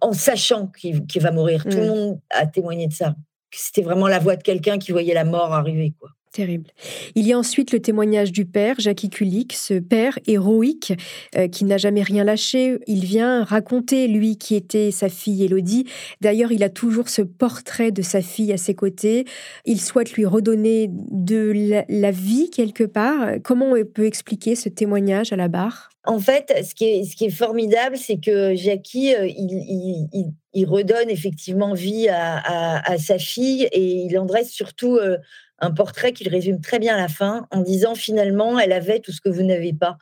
[0.00, 1.62] en sachant qu'il, va mourir.
[1.62, 1.88] Tout le mmh.
[1.88, 3.14] monde a témoigné de ça
[3.56, 6.10] c'était vraiment la voix de quelqu'un qui voyait la mort arriver, quoi.
[6.34, 6.72] Terrible.
[7.14, 10.92] Il y a ensuite le témoignage du père, Jackie Kulik, ce père héroïque
[11.36, 12.80] euh, qui n'a jamais rien lâché.
[12.88, 15.86] Il vient raconter, lui, qui était sa fille Élodie.
[16.20, 19.26] D'ailleurs, il a toujours ce portrait de sa fille à ses côtés.
[19.64, 23.34] Il souhaite lui redonner de la, vie quelque part.
[23.44, 25.90] Comment on peut expliquer ce témoignage à la barre?
[26.04, 31.10] En fait, ce qui est, ce qui est formidable, c'est que Jackie, euh, il, redonne
[31.10, 34.96] effectivement vie à, sa fille et il en dresse surtout...
[34.96, 35.18] Euh,
[35.58, 39.12] un portrait qu'il résume très bien à la fin en disant finalement, elle avait tout
[39.12, 39.98] ce que vous n'avez pas.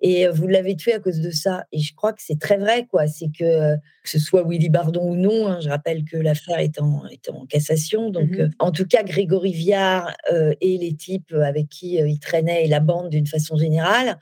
[0.00, 1.64] Et euh, vous l'avez tué à cause de ça.
[1.72, 3.06] Et je crois que c'est très vrai, quoi.
[3.06, 6.58] C'est que, euh, que ce soit Willy Bardon ou non, hein, je rappelle que l'affaire
[6.58, 8.10] est en, est en cassation.
[8.10, 10.12] Donc, mmh euh, en tout cas, Grégory Viard
[10.60, 14.18] et les types avec qui il traînait et la bande d'une façon générale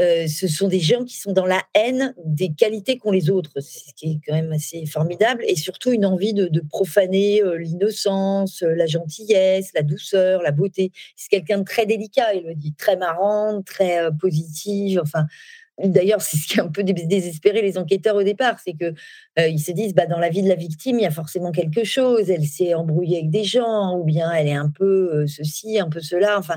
[0.00, 3.60] euh, ce sont des gens qui sont dans la haine des qualités qu'ont les autres,
[3.60, 8.62] ce qui est quand même assez formidable, et surtout une envie de, profaner euh, l'innocence,
[8.62, 10.92] euh, la gentillesse, la douceur, la beauté.
[11.16, 15.26] C'est quelqu'un de très délicat, il le dit, très marrant, très positif, enfin.
[15.82, 18.92] D'ailleurs, c'est ce qui a un peu désespéré les enquêteurs au départ, c'est que
[19.38, 21.84] ils se disent, bah, dans la vie de la victime, il y a forcément quelque
[21.84, 22.28] chose.
[22.28, 26.00] Elle s'est embrouillée avec des gens, ou bien elle est un peu ceci, un peu
[26.00, 26.38] cela.
[26.38, 26.56] Enfin,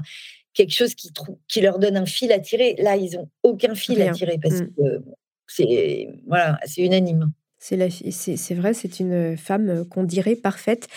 [0.53, 1.11] quelque chose qui,
[1.47, 2.75] qui leur donne un fil à tirer.
[2.79, 4.69] Là, ils n'ont aucun fil à tirer parce mmh.
[4.77, 5.03] que
[5.47, 7.31] c'est voilà, unanime.
[7.65, 10.89] C'est vrai, c'est une femme qu'on dirait parfaite.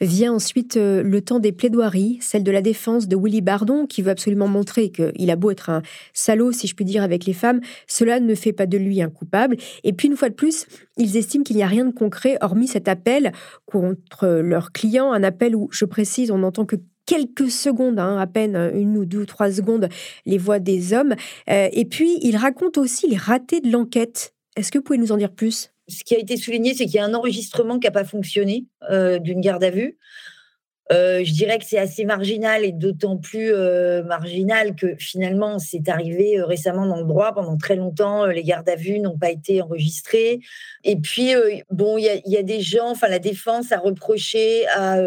[0.00, 4.00] Vient ensuite euh, le temps des plaidoiries, celle de la défense de Willy Bardon, qui
[4.00, 5.82] veut absolument montrer qu'il a beau être un
[6.14, 9.10] salaud, si je puis dire, avec les femmes, cela ne fait pas de lui un
[9.10, 9.58] coupable.
[9.82, 10.64] Et puis, une fois de plus,
[10.96, 13.32] ils estiment qu'il n'y a rien de concret, hormis cet appel
[13.66, 16.76] contre leurs clients, un appel où, je précise, on n'entend que
[17.06, 19.88] quelques secondes, hein, à peine une ou deux ou trois secondes,
[20.26, 21.14] les voix des hommes.
[21.50, 24.34] Euh, et puis, il raconte aussi les ratés de l'enquête.
[24.56, 25.70] Est-ce que vous pouvez nous en dire plus?
[25.88, 28.66] Ce qui a été souligné, c'est qu'il y a un enregistrement qui n'a pas fonctionné
[28.90, 29.98] euh, d'une garde à vue.
[30.92, 35.88] Euh, je dirais que c'est assez marginal et d'autant plus euh, marginal que finalement c'est
[35.88, 37.32] arrivé récemment dans le droit.
[37.34, 40.40] Pendant très longtemps, les gardes à vue n'ont pas été enregistrés.
[40.82, 41.32] Et puis,
[41.70, 45.00] bon, il y, a des gens, enfin la défense a reproché à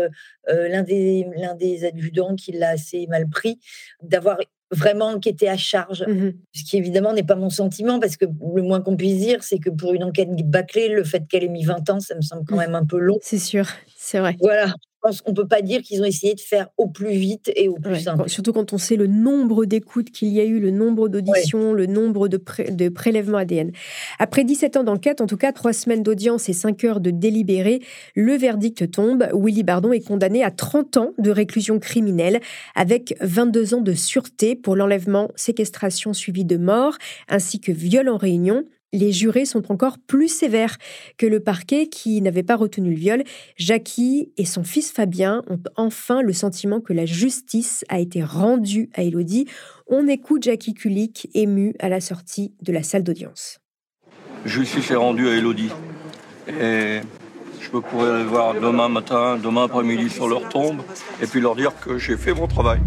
[0.47, 1.27] l'un des,
[1.59, 3.59] des adjudants qui l'a assez mal pris
[4.01, 4.37] d'avoir
[4.71, 6.03] vraiment qui était à charge.
[6.07, 9.43] Mmh Ce qui évidemment n'est pas mon sentiment, parce que le moins qu'on puisse dire,
[9.43, 12.21] c'est que pour une enquête bâclée, le fait qu'elle ait mis 20 ans, ça me
[12.21, 12.59] semble quand mmh.
[12.59, 13.17] même un peu long.
[13.21, 14.35] C'est sûr, c'est vrai.
[14.39, 14.73] Voilà
[15.07, 17.67] pense qu'on ne peut pas dire qu'ils ont essayé de faire au plus vite et
[17.67, 18.29] au plus simple.
[18.29, 21.85] Surtout quand on sait le nombre d'écoutes qu'il y a eu, le nombre d'auditions, le
[21.85, 23.71] nombre de, de, prélèvements ADN.
[24.19, 27.81] Après 17 ans d'enquête, en tout cas 3 semaines d'audience et 5 heures de délibéré,
[28.15, 29.27] le verdict tombe.
[29.33, 32.41] Willy Bardon est condamné à 30 ans de réclusion criminelle
[32.75, 36.97] avec 22 ans de sûreté pour l'enlèvement, séquestration suivie de mort,
[37.29, 38.65] ainsi que viol en réunion.
[38.93, 40.77] Les jurés sont encore plus sévères
[41.17, 43.23] que le parquet qui n'avait pas retenu le viol.
[43.57, 48.89] Jackie et son fils Fabien ont enfin le sentiment que la justice a été rendue
[48.93, 49.45] à Elodie.
[49.87, 53.59] On écoute Jackie Kulik ému à la sortie de la salle d'audience.
[54.45, 55.71] Justice est rendue à Elodie.
[56.47, 57.01] Et
[57.59, 60.81] je pourrais les voir demain matin, demain après-midi sur leur tombe
[61.21, 62.79] et puis leur dire que j'ai fait mon travail.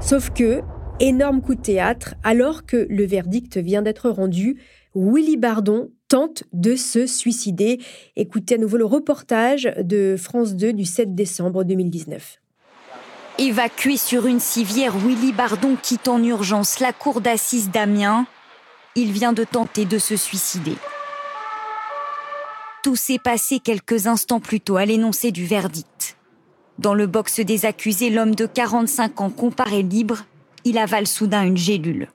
[0.00, 0.62] Sauf que
[1.00, 4.60] Énorme coup de théâtre, alors que le verdict vient d'être rendu,
[4.96, 7.78] Willy Bardon tente de se suicider.
[8.16, 12.40] Écoutez à nouveau le reportage de France 2 du 7 décembre 2019.
[13.38, 18.26] Évacué sur une civière, Willy Bardon quitte en urgence la cour d'assises d'Amiens.
[18.96, 20.74] Il vient de tenter de se suicider.
[22.82, 26.16] Tout s'est passé quelques instants plus tôt à l'énoncé du verdict.
[26.80, 30.24] Dans le box des accusés, l'homme de 45 ans comparé libre
[30.68, 32.08] il avale soudain une gélule.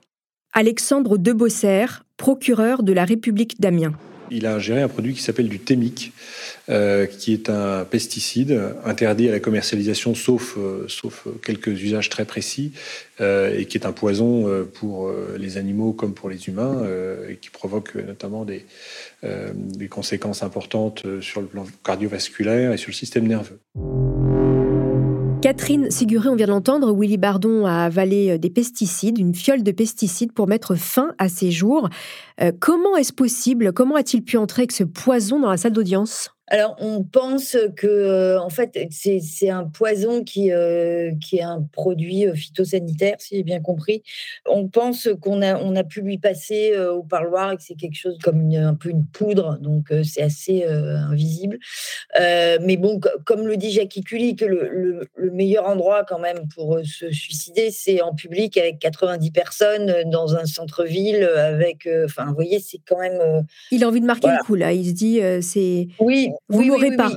[0.52, 1.86] Alexandre Debosser,
[2.16, 3.94] procureur de la République d'Amiens.
[4.30, 6.12] Il a ingéré un produit qui s'appelle du thémique,
[6.68, 12.24] euh, qui est un pesticide interdit à la commercialisation sauf, euh, sauf quelques usages très
[12.24, 12.72] précis,
[13.20, 16.86] euh, et qui est un poison pour les animaux comme pour les humains,
[17.28, 18.64] et qui provoque notamment des,
[19.24, 23.58] des conséquences importantes sur le plan cardiovasculaire et sur le système nerveux.
[25.44, 29.62] Catherine Siguré, on vient de l'entendre, Willy Bardon a avalé euh, des pesticides, une fiole
[29.62, 31.90] de pesticides pour mettre fin à ses jours.
[32.40, 33.74] Euh, comment est-ce possible?
[33.74, 36.33] Comment a-t-il pu entrer avec ce poison dans la salle d'audience?
[36.48, 41.66] Alors, on pense que, euh, en fait, c'est un poison qui, euh, qui est un
[41.72, 44.02] produit euh, phytosanitaire, si j'ai bien compris.
[44.44, 47.96] On pense qu'on a, on a pu lui passer au parloir et que c'est quelque
[47.96, 51.58] chose comme un peu une poudre, donc c'est assez invisible.
[52.18, 56.78] mais bon, comme le dit Jackie Cully, que le, le, meilleur endroit quand même pour
[56.84, 62.60] se suicider, c'est en public avec 90 personnes dans un centre-ville avec, enfin, vous voyez,
[62.60, 63.44] c'est quand même.
[63.70, 64.72] Il a envie de marquer le coup là.
[64.72, 65.88] Il se dit, c'est.
[65.98, 67.10] Oui, vous n'aurez pas.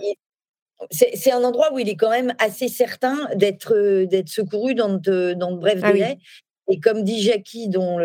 [0.91, 4.93] C'est un endroit où il est quand même assez certain d'être euh, d'être secouru dans
[4.93, 6.17] de, dans de brefs ah délais.
[6.69, 7.97] Et comme dit Jackie, dont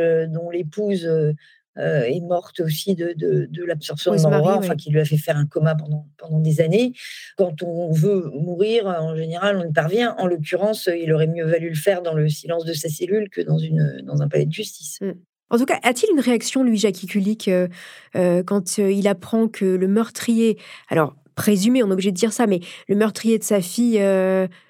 [0.50, 1.32] l'épouse euh,
[1.78, 5.36] euh, est morte aussi de, de, l'absorption de l'endroit, enfin qui lui a fait faire
[5.36, 6.92] un coma pendant, pendant des années.
[7.36, 10.14] Quand on veut mourir, en général, on y parvient.
[10.18, 13.40] En l'occurrence, il aurait mieux valu le faire dans le silence de sa cellule que
[13.40, 15.00] dans, une, dans un palais de justice.
[15.00, 15.12] Mmh.
[15.50, 17.68] En tout cas, a-t-il une réaction, lui, Jackie Kulik, euh,
[18.16, 22.32] euh, quand euh, il apprend que le meurtrier, alors présumé, on est obligé de dire
[22.32, 24.02] ça, mais le meurtrier de sa fille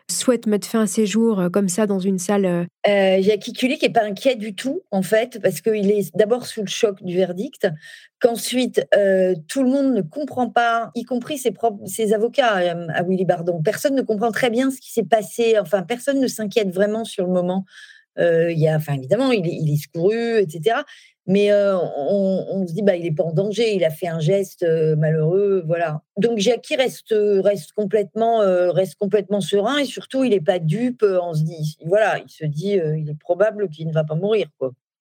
[0.09, 4.05] souhaite mettre fin à ses jours comme ça dans une salle Jackie Kulik n'est pas
[4.05, 7.67] inquiet du tout, en fait, parce qu'il est d'abord sous le choc du verdict,
[8.21, 8.87] qu'ensuite
[9.49, 12.61] tout le monde ne comprend pas, y compris ses, propres, ses avocats
[12.95, 13.61] à Willy Bardon.
[13.61, 17.27] Personne ne comprend très bien ce qui s'est passé, enfin, personne ne s'inquiète vraiment sur
[17.27, 17.65] le moment
[18.19, 20.81] il évidemment, il est, il secouru, etc.
[21.27, 24.67] Mais on, se dit, bah, il n'est pas en danger, il a fait un geste
[24.97, 26.03] malheureux, voilà.
[26.17, 28.39] Donc Jackie reste, reste, complètement,
[28.73, 31.05] reste complètement serein et surtout, il n'est pas dupe.
[31.05, 34.49] On se dit, voilà, il se dit, il est probable qu'il ne va pas mourir.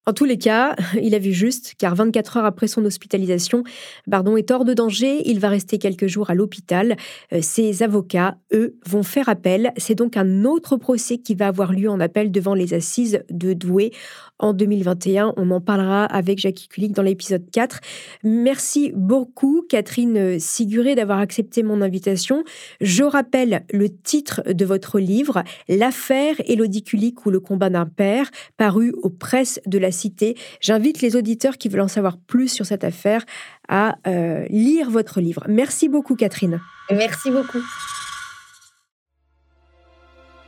[0.08, 3.64] En tous les cas, il a vu juste, car 24 heures après son hospitalisation,
[4.08, 6.96] Bardon est hors de danger, il va rester quelques jours à l'hôpital.
[7.34, 9.72] Euh, ses avocats, eux, vont faire appel.
[9.78, 13.54] C'est donc un autre procès qui va avoir lieu en appel devant les assises de
[13.54, 13.92] Douai
[14.40, 15.34] en 2021.
[15.38, 17.80] On en parlera avec Jackie Kulik dans l'épisode 4.
[18.24, 22.44] Merci beaucoup, Catherine Siguré, d'avoir accepté mon invitation.
[22.82, 28.32] Je rappelle le titre de votre livre, L'affaire Élodie Kulik ou le combat d'un père,
[28.58, 30.38] paru aux presses de la Cité.
[30.60, 33.26] J'invite les auditeurs qui veulent en savoir plus sur cette affaire
[33.68, 35.46] à euh, lire votre livre.
[35.48, 36.60] Merci beaucoup, Catherine.
[36.90, 37.62] Merci beaucoup.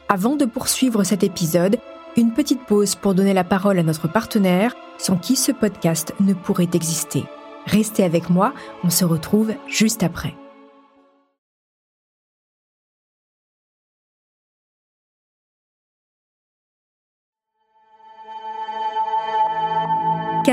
[0.10, 1.78] Avant de poursuivre cet épisode,
[2.18, 6.34] une petite pause pour donner la parole à notre partenaire, sans qui ce podcast ne
[6.34, 7.24] pourrait exister.
[7.66, 10.36] Restez avec moi, on se retrouve juste après.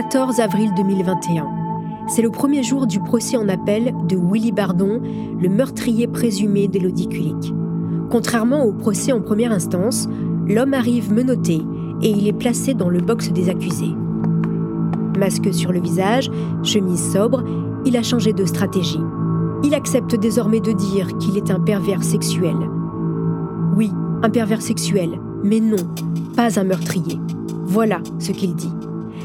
[0.00, 1.46] 14 avril 2021.
[2.08, 4.98] C'est le premier jour du procès en appel de Willy Bardon,
[5.38, 7.52] le meurtrier présumé d'Elodie Kulik.
[8.10, 10.08] Contrairement au procès en première instance,
[10.48, 11.60] l'homme arrive menotté
[12.00, 13.94] et il est placé dans le box des accusés.
[15.18, 16.30] Masque sur le visage,
[16.62, 17.44] chemise sobre,
[17.84, 19.02] il a changé de stratégie.
[19.64, 22.56] Il accepte désormais de dire qu'il est un pervers sexuel.
[23.76, 23.92] Oui,
[24.22, 25.76] un pervers sexuel, mais non,
[26.36, 27.20] pas un meurtrier.
[27.66, 28.72] Voilà ce qu'il dit.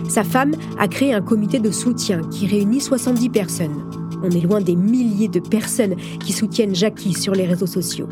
[0.10, 3.84] Sa femme a créé un comité de soutien qui réunit 70 personnes.
[4.24, 8.08] On est loin des milliers de personnes qui soutiennent Jackie sur les réseaux sociaux.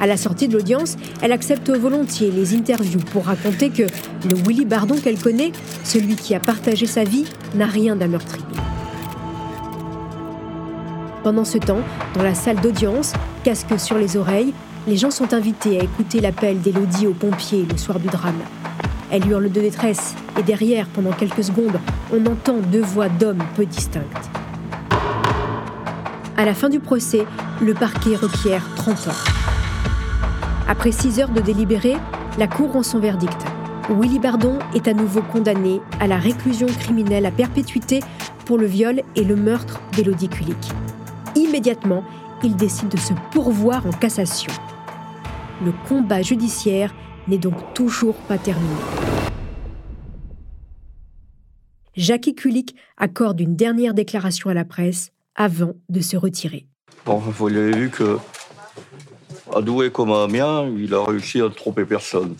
[0.00, 3.84] À la sortie de l'audience, elle accepte volontiers les interviews pour raconter que
[4.28, 7.24] le Willy Bardon qu'elle connaît, celui qui a partagé sa vie,
[7.54, 8.44] n'a rien d'un meurtrier.
[11.22, 11.80] Pendant ce temps,
[12.14, 13.14] dans la salle d'audience,
[13.44, 14.52] casque sur les oreilles,
[14.86, 18.42] les gens sont invités à écouter l'appel d'Élodie aux pompiers le soir du drame.
[19.14, 21.78] Elle hurle de détresse et derrière, pendant quelques secondes,
[22.12, 24.28] on entend deux voix d'hommes peu distinctes.
[26.36, 27.24] À la fin du procès,
[27.62, 29.20] le parquet requiert 30 ans.
[30.66, 31.94] Après 6 heures de délibéré,
[32.38, 33.40] la Cour rend son verdict.
[33.88, 38.00] Willy Bardon est à nouveau condamné à la réclusion criminelle à perpétuité
[38.46, 40.72] pour le viol et le meurtre d'Élodie Kulik.
[41.36, 42.02] Immédiatement,
[42.42, 44.52] il décide de se pourvoir en cassation.
[45.64, 46.92] Le combat judiciaire
[47.28, 48.74] n'est donc toujours pas terminé.
[51.96, 56.66] Jackie Kulik accorde une dernière déclaration à la presse avant de se retirer.
[57.06, 58.18] Bon, vous l'avez vu que,
[59.54, 62.34] à Douai comme à Amiens, il a réussi à tromper personne.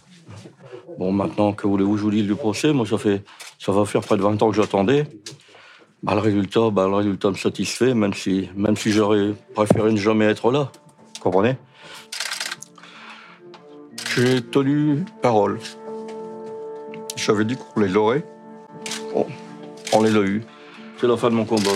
[0.99, 3.25] Bon, maintenant, que voulez-vous, je vous dise du procès Moi, ça, fait,
[3.59, 5.07] ça va faire près de 20 ans que j'attendais.
[6.03, 9.97] Bah, le, résultat, bah, le résultat me satisfait, même si, même si j'aurais préféré ne
[9.97, 10.71] jamais être là.
[11.17, 11.57] Vous comprenez?
[14.17, 15.59] J'ai tenu parole.
[17.17, 18.25] J'avais dit qu'on les aurait.
[19.13, 19.27] Bon,
[19.93, 20.43] on les a eus.
[21.01, 21.71] C'est la fin de mon combat.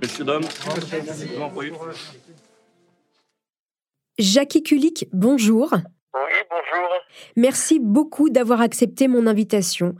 [0.00, 0.42] Messieurs, dames,
[4.18, 5.74] Jackie Kulik, bonjour.
[7.36, 9.94] Merci beaucoup d'avoir accepté mon invitation.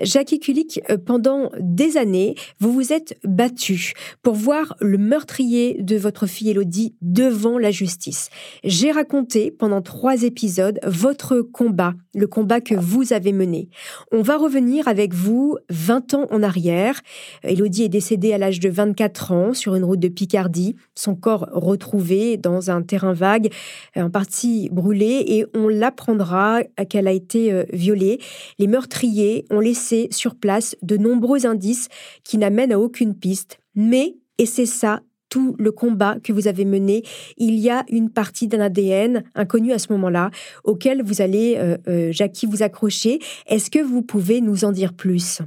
[0.00, 3.92] Jackie Kulik, euh, pendant des années, vous vous êtes battu
[4.22, 8.30] pour voir le meurtrier de votre fille Elodie devant la justice.
[8.64, 13.68] J'ai raconté pendant trois épisodes votre combat, le combat que vous avez mené.
[14.12, 17.00] On va revenir avec vous 20 ans en arrière.
[17.42, 21.48] Elodie est décédée à l'âge de 24 ans sur une route de Picardie, son corps
[21.52, 23.52] retrouvé dans un terrain vague,
[23.96, 26.47] en partie brûlé, et on l'apprendra
[26.88, 28.18] qu'elle a été euh, violée.
[28.58, 31.88] Les meurtriers ont laissé sur place de nombreux indices
[32.24, 33.58] qui n'amènent à aucune piste.
[33.74, 37.02] Mais, et c'est ça tout le combat que vous avez mené,
[37.36, 40.30] il y a une partie d'un ADN inconnu à ce moment-là,
[40.64, 43.18] auquel vous allez, euh, euh, Jackie, vous accrocher.
[43.46, 45.42] Est-ce que vous pouvez nous en dire plus?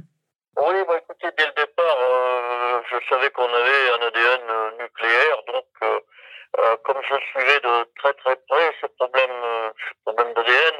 [0.56, 1.98] Oui, bah, écoutez, dès le départ,
[2.90, 4.42] je savais qu'on avait un ADN
[4.78, 5.66] nucléaire, donc
[6.84, 9.30] comme je suivais de très très près ce problème,
[9.88, 10.74] ce problème d'ADN,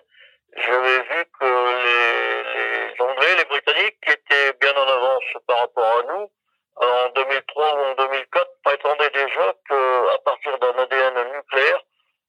[0.56, 1.44] j'avais vu que
[1.84, 6.30] les, les Anglais, les Britanniques, étaient bien en avance par rapport à nous,
[6.76, 11.80] en 2003 ou en 2004, prétendaient déjà qu'à partir d'un ADN nucléaire,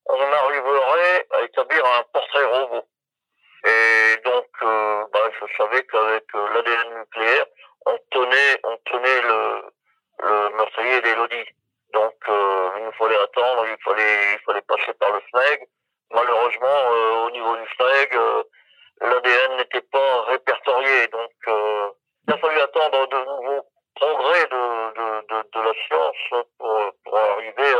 [0.06, 2.86] on arriverait à établir un portrait robot.
[3.66, 7.46] Et donc, euh, bah, je savais qu'avec euh, l'ADN nucléaire,
[7.86, 9.62] on tenait, on tenait le,
[10.24, 11.50] le meurtrier d'Elodie.
[11.94, 15.68] Donc, euh, il nous fallait attendre, il fallait, il fallait passer par le FNEG.
[16.14, 18.44] Malheureusement, euh, au niveau du FNEG, euh,
[19.02, 21.08] l'ADN n'était pas répertorié.
[21.12, 21.90] Donc, euh,
[22.28, 27.18] il a fallu attendre de nouveaux progrès de, de, de, de la science pour, pour
[27.18, 27.74] arriver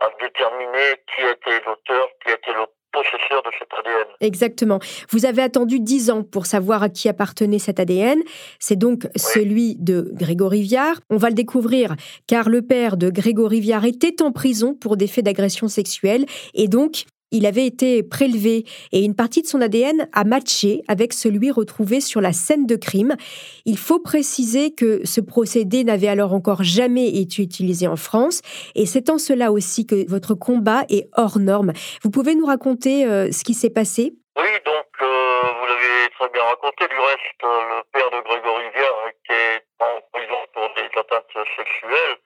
[0.00, 4.06] à, à déterminer qui était l'auteur, qui était le possesseur de cet ADN.
[4.20, 4.78] Exactement.
[5.10, 8.20] Vous avez attendu dix ans pour savoir à qui appartenait cet ADN.
[8.58, 10.96] C'est donc celui de Grégory Viard.
[11.10, 11.94] On va le découvrir
[12.26, 16.68] car le père de Grégory Viard était en prison pour des faits d'agression sexuelle et
[16.68, 21.50] donc il avait été prélevé et une partie de son ADN a matché avec celui
[21.50, 23.16] retrouvé sur la scène de crime.
[23.64, 28.42] Il faut préciser que ce procédé n'avait alors encore jamais été utilisé en France
[28.74, 31.72] et c'est en cela aussi que votre combat est hors norme.
[32.02, 34.12] Vous pouvez nous raconter euh, ce qui s'est passé?
[34.36, 36.88] Oui, donc euh, vous l'avez très bien raconté.
[36.88, 42.16] Du reste, euh, le père de Grégory Viard était en prison pour des atteintes sexuelles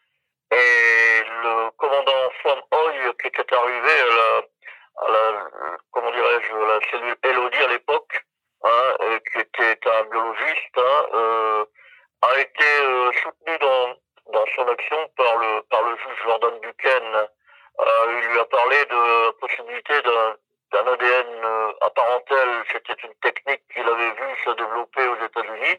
[0.53, 4.43] et le commandant Fon Hoy qui était arrivé à la
[5.09, 5.49] la,
[5.93, 8.25] comment dirais-je, la cellule Elodie à l'époque,
[8.65, 11.65] hein, qui était un biologiste, hein, euh,
[12.23, 13.89] a été euh, soutenu dans,
[14.33, 17.29] dans son action par le, par le juge Jordan Buchanan.
[17.79, 20.37] Euh, il lui a parlé de la possibilité d'un
[20.73, 25.79] d'un ADN euh, apparentel, c'était une technique qu'il avait vue se développer aux États-Unis,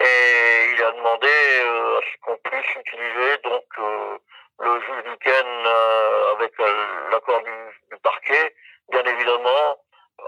[0.00, 4.18] et il a demandé euh, à ce qu'on puisse utiliser donc euh,
[4.60, 7.50] le juge Duquesne, euh, avec euh, l'accord du,
[7.90, 8.54] du, parquet,
[8.90, 9.78] bien évidemment,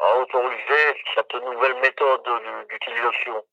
[0.00, 2.28] a autorisé cette nouvelle méthode
[2.68, 3.44] d'utilisation.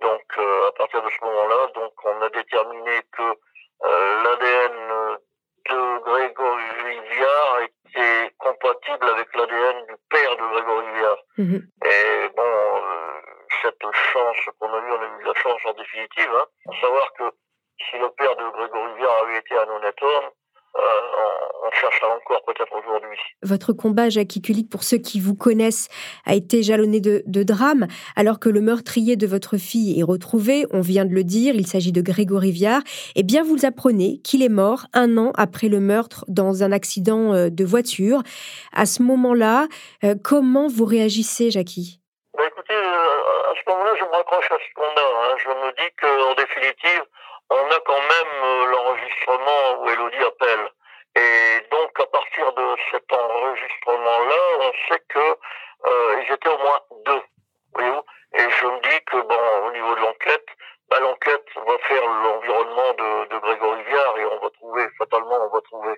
[0.00, 3.34] Donc, euh, à partir de ce moment-là, donc, on a déterminé que
[3.82, 5.18] l'ADN
[5.68, 11.18] de Grégory Viard était compatible avec l'ADN du père de Grégory Viard.
[11.38, 11.56] Mmh.
[11.84, 12.82] Et bon,
[13.62, 17.12] cette chance qu'on a eue, on a eu la chance en définitive, hein, pour savoir
[17.14, 17.24] que
[17.78, 20.30] si le père de Grégory Viard avait été un honnête homme,
[20.76, 23.18] euh, on, cherche encore peut-être aujourd'hui.
[23.42, 25.88] Votre combat, Jackie Kulik, pour ceux qui vous connaissent,
[26.26, 27.86] a été jalonné de, de drames.
[28.14, 31.66] Alors que le meurtrier de votre fille est retrouvé, on vient de le dire, il
[31.66, 32.82] s'agit de Grégory Viard,
[33.14, 37.32] eh bien vous apprenez qu'il est mort un an après le meurtre dans un accident
[37.32, 38.22] euh, de voiture.
[38.72, 39.66] À ce moment-là,
[40.04, 42.00] euh, comment vous réagissez, Jackie?
[42.36, 45.32] Bah Écoutez, à ce moment-là, je me raccroche à ce qu'on a.
[45.32, 45.36] Hein.
[45.38, 47.04] Je me dis qu'en définitive,
[47.50, 50.70] on a quand même euh, l'enregistrement où Elodie appelle.
[51.16, 55.38] Et donc, à partir de cet enregistrement-là, on sait que
[55.86, 57.22] euh, étaient au moins deux.
[57.74, 58.02] Voyez-vous
[58.34, 60.46] Et je me dis que, bon, au niveau de l'enquête,
[60.90, 65.54] bah, l'enquête va faire l'environnement de, de Grégory Viard et on va trouver, fatalement, on
[65.54, 65.94] va trouver.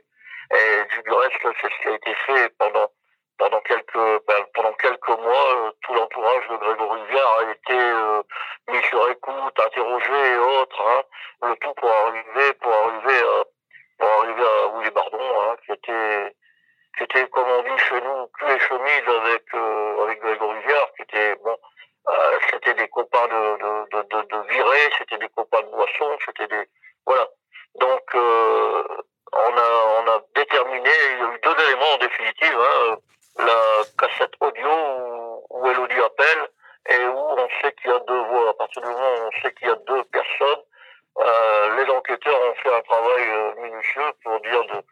[0.50, 2.88] Et du reste, c'est ce qui a été fait pendant
[3.38, 8.22] pendant quelques ben, pendant quelques mois, euh, tout l'entourage de Grégory Viard a été euh,
[8.68, 11.02] mis sur écoute, interrogé et autres, hein,
[11.42, 13.44] le tout pour arriver pour arriver à
[13.98, 16.36] pour arriver à Willy Bardon, hein, qui était
[16.96, 20.92] qui était comme on dit chez nous cul et chemise avec euh, avec Grégory Viard,
[20.96, 21.56] qui était bon
[22.08, 26.18] euh, c'était des copains de de, de, de, de virée, c'était des copains de boisson,
[26.26, 26.68] c'était des
[27.06, 27.28] voilà.
[27.76, 28.84] Donc euh,
[29.32, 32.96] on a on a déterminé, il y a eu deux éléments en définitive, hein,
[33.38, 36.48] la cassette audio où, où Elodie appelle
[36.90, 38.50] et où on sait qu'il y a deux voix.
[38.50, 40.62] À partir du moment où on sait qu'il y a deux personnes,
[41.20, 44.82] euh, les enquêteurs ont fait un travail euh, minutieux pour dire de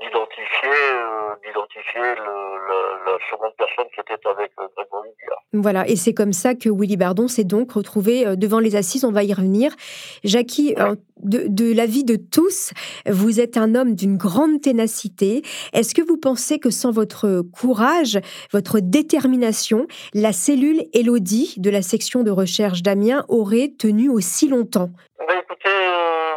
[0.00, 5.42] d'identifier euh, d'identifier la, la, seconde personne qui était avec euh, Grégory Viard.
[5.72, 9.06] Voilà, et c'est comme ça que Willy Bardon s'est donc retrouvé euh, devant les assises.
[9.06, 9.74] On va y revenir.
[10.22, 10.74] Jackie,
[11.22, 12.74] de, de la vie de tous,
[13.06, 15.40] vous êtes un homme d'une grande ténacité.
[15.72, 18.20] Est-ce que vous pensez que sans votre courage,
[18.52, 24.90] votre détermination, la cellule Elodie de la section de recherche d'Amiens aurait tenu aussi longtemps
[25.26, 26.32] ben, Écoutez, euh,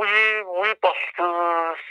[0.00, 1.22] oui, oui, parce que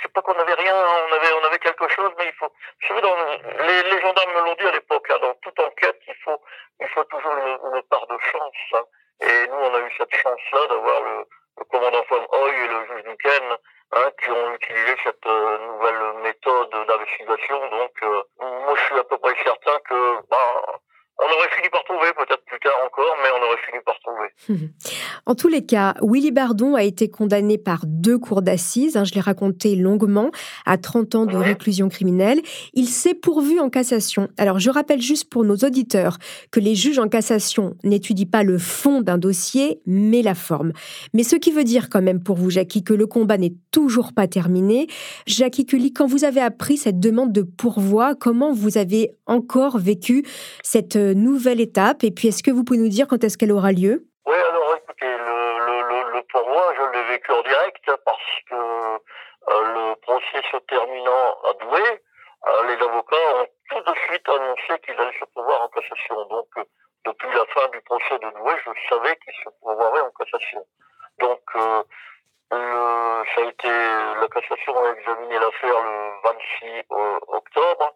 [0.02, 2.48] c'est pas qu'on avait rien, on avait, on avait quelque chose, mais il faut.
[2.48, 6.00] Vous savez, dans, les, les gendarmes me l'ont dit à l'époque, hein, dans toute enquête,
[6.08, 6.40] il faut,
[6.82, 8.74] il faut toujours une, une part de chance.
[8.74, 8.84] Hein.
[9.22, 11.26] Et nous, on a eu cette chance-là d'avoir le,
[11.60, 13.58] le commandant von Hoy et le juge Duquesne
[13.94, 17.70] hein, qui ont utilisé cette euh, nouvelle méthode d'investigation.
[17.70, 20.80] Donc, euh, moi, je suis à peu près certain que, bah,
[21.20, 24.30] on aurait fini par trouver, peut-être plus tard encore, mais on aurait fini par trouver.
[25.34, 29.16] En tous les cas, Willy Bardon a été condamné par deux cours d'assises, hein, je
[29.16, 30.30] l'ai raconté longuement,
[30.68, 32.40] à 30 ans de réclusion criminelle.
[32.76, 34.28] Il s'est pourvu en cassation.
[34.38, 36.20] Alors, je rappelle juste pour nos auditeurs
[36.52, 40.72] que les juges en cassation n'étudient pas le fond d'un dossier, mais la forme.
[41.16, 44.14] Mais ce qui veut dire quand même pour vous, Jackie, que le combat n'est toujours
[44.14, 44.86] pas terminé.
[45.26, 50.24] Jackie Cully, quand vous avez appris cette demande de pourvoi, comment vous avez encore vécu
[50.62, 52.04] cette nouvelle étape?
[52.04, 54.78] Et puis, est-ce que vous pouvez nous dire quand est-ce qu'elle aura lieu Oui, alors
[54.78, 57.04] écoutez, le, le, le pourvoi, je l'ai
[58.06, 59.00] parce que euh,
[59.50, 62.02] le procès se terminant à Douai,
[62.48, 66.26] euh, les avocats ont tout de suite annoncé qu'ils allaient se pourvoir en cassation.
[66.26, 66.64] Donc, euh,
[67.06, 70.66] depuis la fin du procès de Douai, je savais qu'ils se pourvoiraient en cassation.
[71.20, 71.42] Donc,
[72.52, 76.84] ça a été, la cassation a examiné l'affaire le 26
[77.28, 77.96] octobre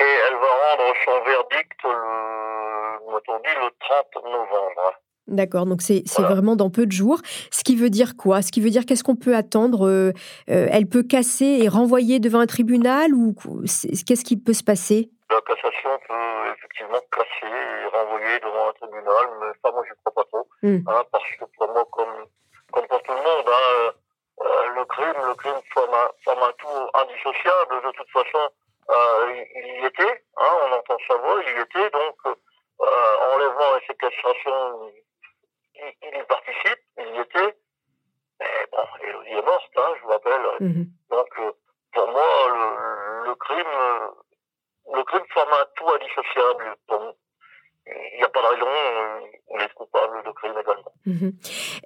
[0.00, 4.94] et elle va rendre son verdict, le, m'a-t-on dit, le 30 novembre.
[5.28, 7.20] D'accord, donc c'est vraiment dans peu de jours.
[7.50, 8.40] Ce qui veut dire quoi?
[8.40, 10.12] Ce qui veut dire qu'est-ce qu'on peut attendre euh,
[10.48, 15.10] euh, Elle peut casser et renvoyer devant un tribunal ou qu'est-ce qui peut se passer?
[15.30, 19.98] La cassation peut effectivement casser et renvoyer devant un tribunal, mais ça, moi, je ne
[20.00, 20.48] crois pas trop.
[20.62, 20.80] Hmm.
[20.88, 22.24] Hein, parce que pour moi, comme,
[22.72, 23.92] comme pour tout le monde, hein,
[24.40, 27.84] euh, le crime, le crime forme un, forme un tout indissociable.
[27.84, 28.48] De toute façon,
[29.28, 32.16] il y était, hein, on entend sa voix, il y était, donc
[33.34, 34.88] enlèvement et séquestration
[36.02, 37.56] il, y participe, il y était.
[38.40, 40.42] Mais bon, Elodie est morte, hein, je vous rappelle.
[41.10, 41.52] Donc, euh,
[41.92, 44.08] pour moi, le, le crime, euh,
[44.94, 46.76] le crime forme un tout indissociable.
[46.86, 47.14] Pour,
[47.88, 50.92] il n'y a pas de raison, euh, on est coupable de crime également.
[51.06, 51.32] Mhm.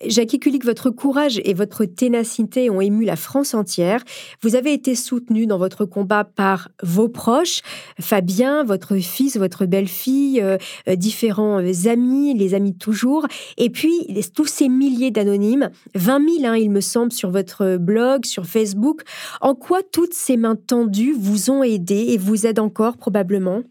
[0.07, 4.03] Jackie Kulik, votre courage et votre ténacité ont ému la France entière.
[4.43, 7.61] Vous avez été soutenu dans votre combat par vos proches,
[8.01, 10.57] Fabien, votre fils, votre belle-fille, euh,
[10.89, 13.27] euh, différents amis, les amis toujours,
[13.59, 18.25] et puis tous ces milliers d'anonymes, 20 000 hein, il me semble, sur votre blog,
[18.25, 19.03] sur Facebook.
[19.41, 23.63] En quoi toutes ces mains tendues vous ont aidé et vous aident encore probablement?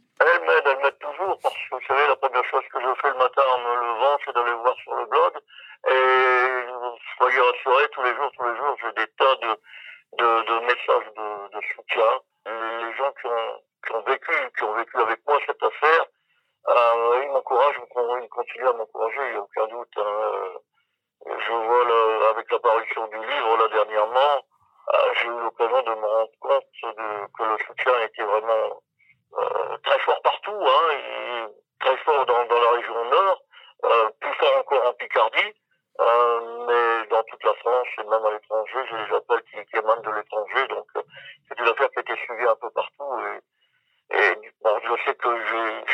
[0.99, 3.59] Toujours, parce que vous savez, la première chose que je fais le matin en
[4.21, 5.33] levant, c'est d'aller voir sur le blog.
[5.87, 6.65] Et
[7.17, 9.59] soyez rassurés, tous les jours, tous les jours, j'ai des tas de,
[10.17, 12.19] de, de messages de, de, soutien.
[12.45, 16.05] Les gens qui ont, qui ont vécu, qui ont vécu avec moi cette affaire,
[16.69, 17.79] euh, ils m'encouragent,
[18.21, 19.97] ils continuent à m'encourager, il n'y a aucun doute.
[19.97, 20.31] Hein.
[21.25, 24.41] Je vois avec l'apparition du livre là dernièrement,
[24.93, 28.81] euh, j'ai eu l'occasion de me rendre compte de, que le soutien était vraiment
[29.37, 31.45] euh, très fort partout, hein, et
[31.79, 33.41] très fort dans, dans la région nord,
[33.85, 34.65] euh, plus fort
[35.99, 39.77] euh, mais dans toute la France et même à l'étranger, j'ai des appels qui, qui
[39.77, 41.01] émanent de l'étranger, donc euh,
[41.47, 45.15] c'est une affaire qui a été suivie un peu partout, et, et bon, je sais
[45.15, 45.29] que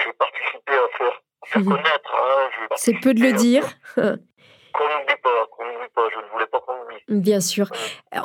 [0.04, 1.70] j'ai participé à faire, à faire mhm.
[1.70, 2.16] connaître.
[2.16, 3.64] Hein, c'est peu de le dire.
[3.96, 7.04] Qu'on n'oublie pas, qu'on n'oublie pas, je ne voulais pas qu'on oublie.
[7.08, 7.68] Bien sûr.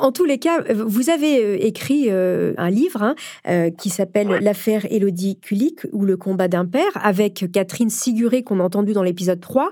[0.03, 3.15] En tous les cas, vous avez euh, écrit euh, un livre hein,
[3.47, 8.59] euh, qui s'appelle L'affaire Élodie Kulik ou le combat d'un père avec Catherine Siguré qu'on
[8.59, 9.71] a entendu dans l'épisode 3.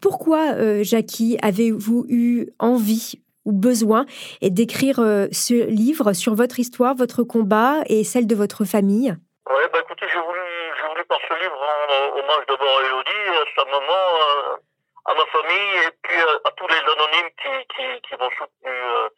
[0.00, 4.06] Pourquoi, Jackie, avez-vous eu envie ou besoin
[4.40, 4.98] d'écrire
[5.32, 9.16] ce livre sur votre histoire, votre combat et celle de votre famille?
[9.50, 10.46] Oui, bah écoutez, j'ai voulu,
[10.90, 14.58] voulu par ce livre rendre hommage d'abord à Élodie, à sa maman,
[15.06, 19.08] à ma famille et puis à, tous les anonymes qui, qui, qui m'ont soutenu, euh,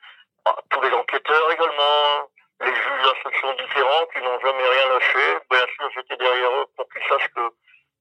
[0.47, 0.93] à tous les
[1.35, 2.29] enquêteurs également,
[2.61, 5.25] les juges d'instruction différents qui n'ont jamais rien lâché.
[5.51, 7.41] Bien sûr, j'étais derrière eux pour qu'ils sachent que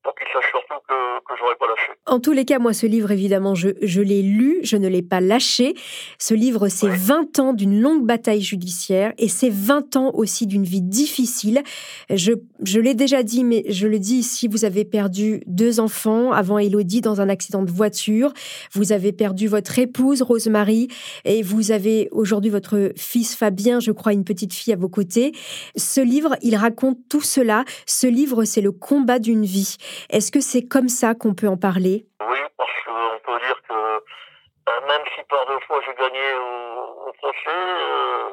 [0.03, 1.93] pour qu'ils sachent surtout que, que j'aurais pas lâché.
[2.07, 5.01] En tous les cas, moi, ce livre, évidemment, je, je l'ai lu, je ne l'ai
[5.01, 5.75] pas lâché.
[6.19, 10.65] Ce livre, c'est 20 ans d'une longue bataille judiciaire et c'est 20 ans aussi d'une
[10.65, 11.63] vie difficile.
[12.09, 12.33] Je,
[12.65, 16.59] je l'ai déjà dit, mais je le dis ici, vous avez perdu deux enfants avant
[16.59, 18.31] Elodie dans un accident de voiture.
[18.73, 20.87] Vous avez perdu votre épouse, Rosemary,
[21.25, 25.31] et vous avez aujourd'hui votre fils Fabien, je crois, une petite fille à vos côtés.
[25.75, 27.63] Ce livre, il raconte tout cela.
[27.85, 29.77] Ce livre, c'est le combat d'une vie.
[30.09, 32.05] Est-ce que c'est comme ça qu'on peut en parler?
[32.21, 37.11] Oui, parce qu'on peut dire que euh, même si par deux fois j'ai gagné au,
[37.13, 38.29] procès, euh,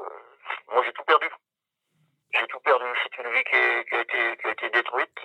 [0.72, 1.26] moi j'ai tout perdu.
[2.33, 2.85] J'ai tout perdu.
[3.03, 5.20] C'est une vie qui, a, été, qui a été détruite.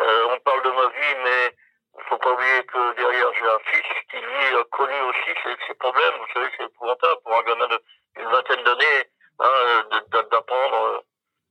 [0.00, 1.56] Euh, on parle de ma vie, mais
[1.98, 5.30] il faut pas oublier que derrière j'ai un fils qui lui a connu aussi
[5.66, 6.14] ses, problèmes.
[6.18, 7.68] Vous savez, c'est épouvantable pour un gamin
[8.16, 9.04] d'une vingtaine d'années
[9.40, 9.84] hein,
[10.30, 11.04] d'apprendre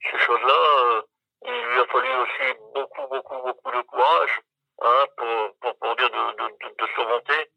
[0.10, 1.04] ces choses-là
[1.45, 4.41] il lui a fallu aussi beaucoup, beaucoup, beaucoup de courage
[4.82, 7.52] hein, pour, pour, dire de, de, de, surmonter.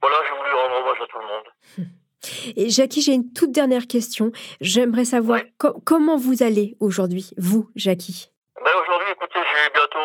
[0.00, 1.48] Voilà, j'ai voulu rendre hommage à tout le monde.
[2.56, 4.32] Et Jackie, j'ai une toute dernière question.
[4.60, 5.40] J'aimerais savoir
[5.84, 8.30] comment vous allez aujourd'hui, vous, Jackie?
[8.56, 9.98] Ben Aujourd'hui, écoutez, j'ai bientôt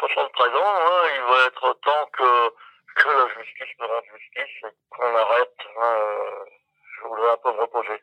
[0.00, 0.64] 73 ans.
[0.64, 1.02] Hein.
[1.14, 2.48] Il va être temps que,
[2.96, 5.56] que la justice me rende justice et qu'on arrête.
[5.80, 5.96] Hein.
[7.00, 8.02] Je voudrais un peu me reposer.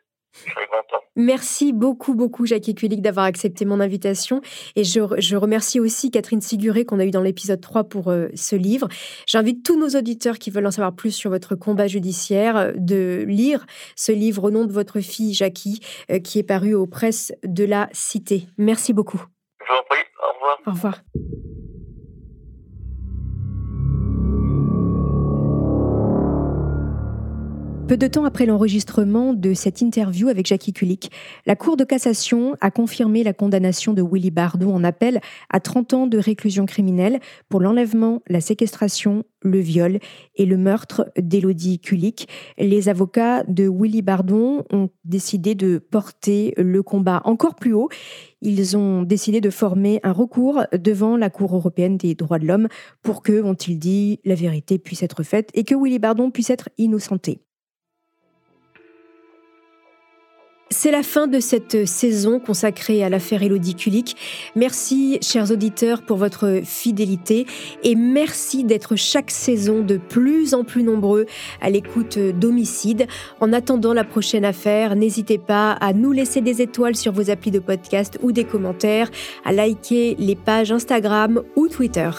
[1.16, 4.40] Merci beaucoup, beaucoup, Jackie Kulik, d'avoir accepté mon invitation.
[4.76, 8.28] Et je, je, remercie aussi Catherine Siguré, qu'on a eu dans l'épisode 3 pour euh,
[8.34, 8.88] ce livre.
[9.26, 13.24] J'invite tous nos auditeurs qui veulent en savoir plus sur votre combat judiciaire euh, de
[13.26, 13.66] lire
[13.96, 15.80] ce livre au nom de votre fille, Jackie,
[16.10, 18.46] euh, qui est paru aux presses de la Cité.
[18.56, 19.24] Merci beaucoup.
[19.60, 20.04] Je vous en prie.
[20.22, 20.58] Au revoir.
[20.66, 21.57] Au revoir.
[27.88, 31.10] Peu de temps après l'enregistrement de cette interview avec Jackie Kulik,
[31.46, 35.94] la Cour de cassation a confirmé la condamnation de Willy Bardot en appel à 30
[35.94, 40.00] ans de réclusion criminelle pour l'enlèvement, la séquestration, le viol
[40.36, 42.28] et le meurtre d'Élodie Kulik.
[42.58, 47.88] Les avocats de Willy Bardon ont décidé de porter le combat encore plus haut.
[48.42, 52.68] Ils ont décidé de former un recours devant la Cour européenne des droits de l'homme
[53.00, 56.68] pour que, ont-ils dit, la vérité puisse être faite et que Willy Bardon puisse être
[56.76, 57.40] innocenté.
[60.80, 64.14] C'est la fin de cette saison consacrée à l'affaire Elodie Kulik.
[64.54, 67.46] Merci, chers auditeurs, pour votre fidélité
[67.82, 71.26] et merci d'être chaque saison de plus en plus nombreux
[71.60, 73.08] à l'écoute d'Homicide.
[73.40, 77.50] En attendant la prochaine affaire, n'hésitez pas à nous laisser des étoiles sur vos applis
[77.50, 79.10] de podcast ou des commentaires,
[79.44, 82.10] à liker les pages Instagram ou Twitter.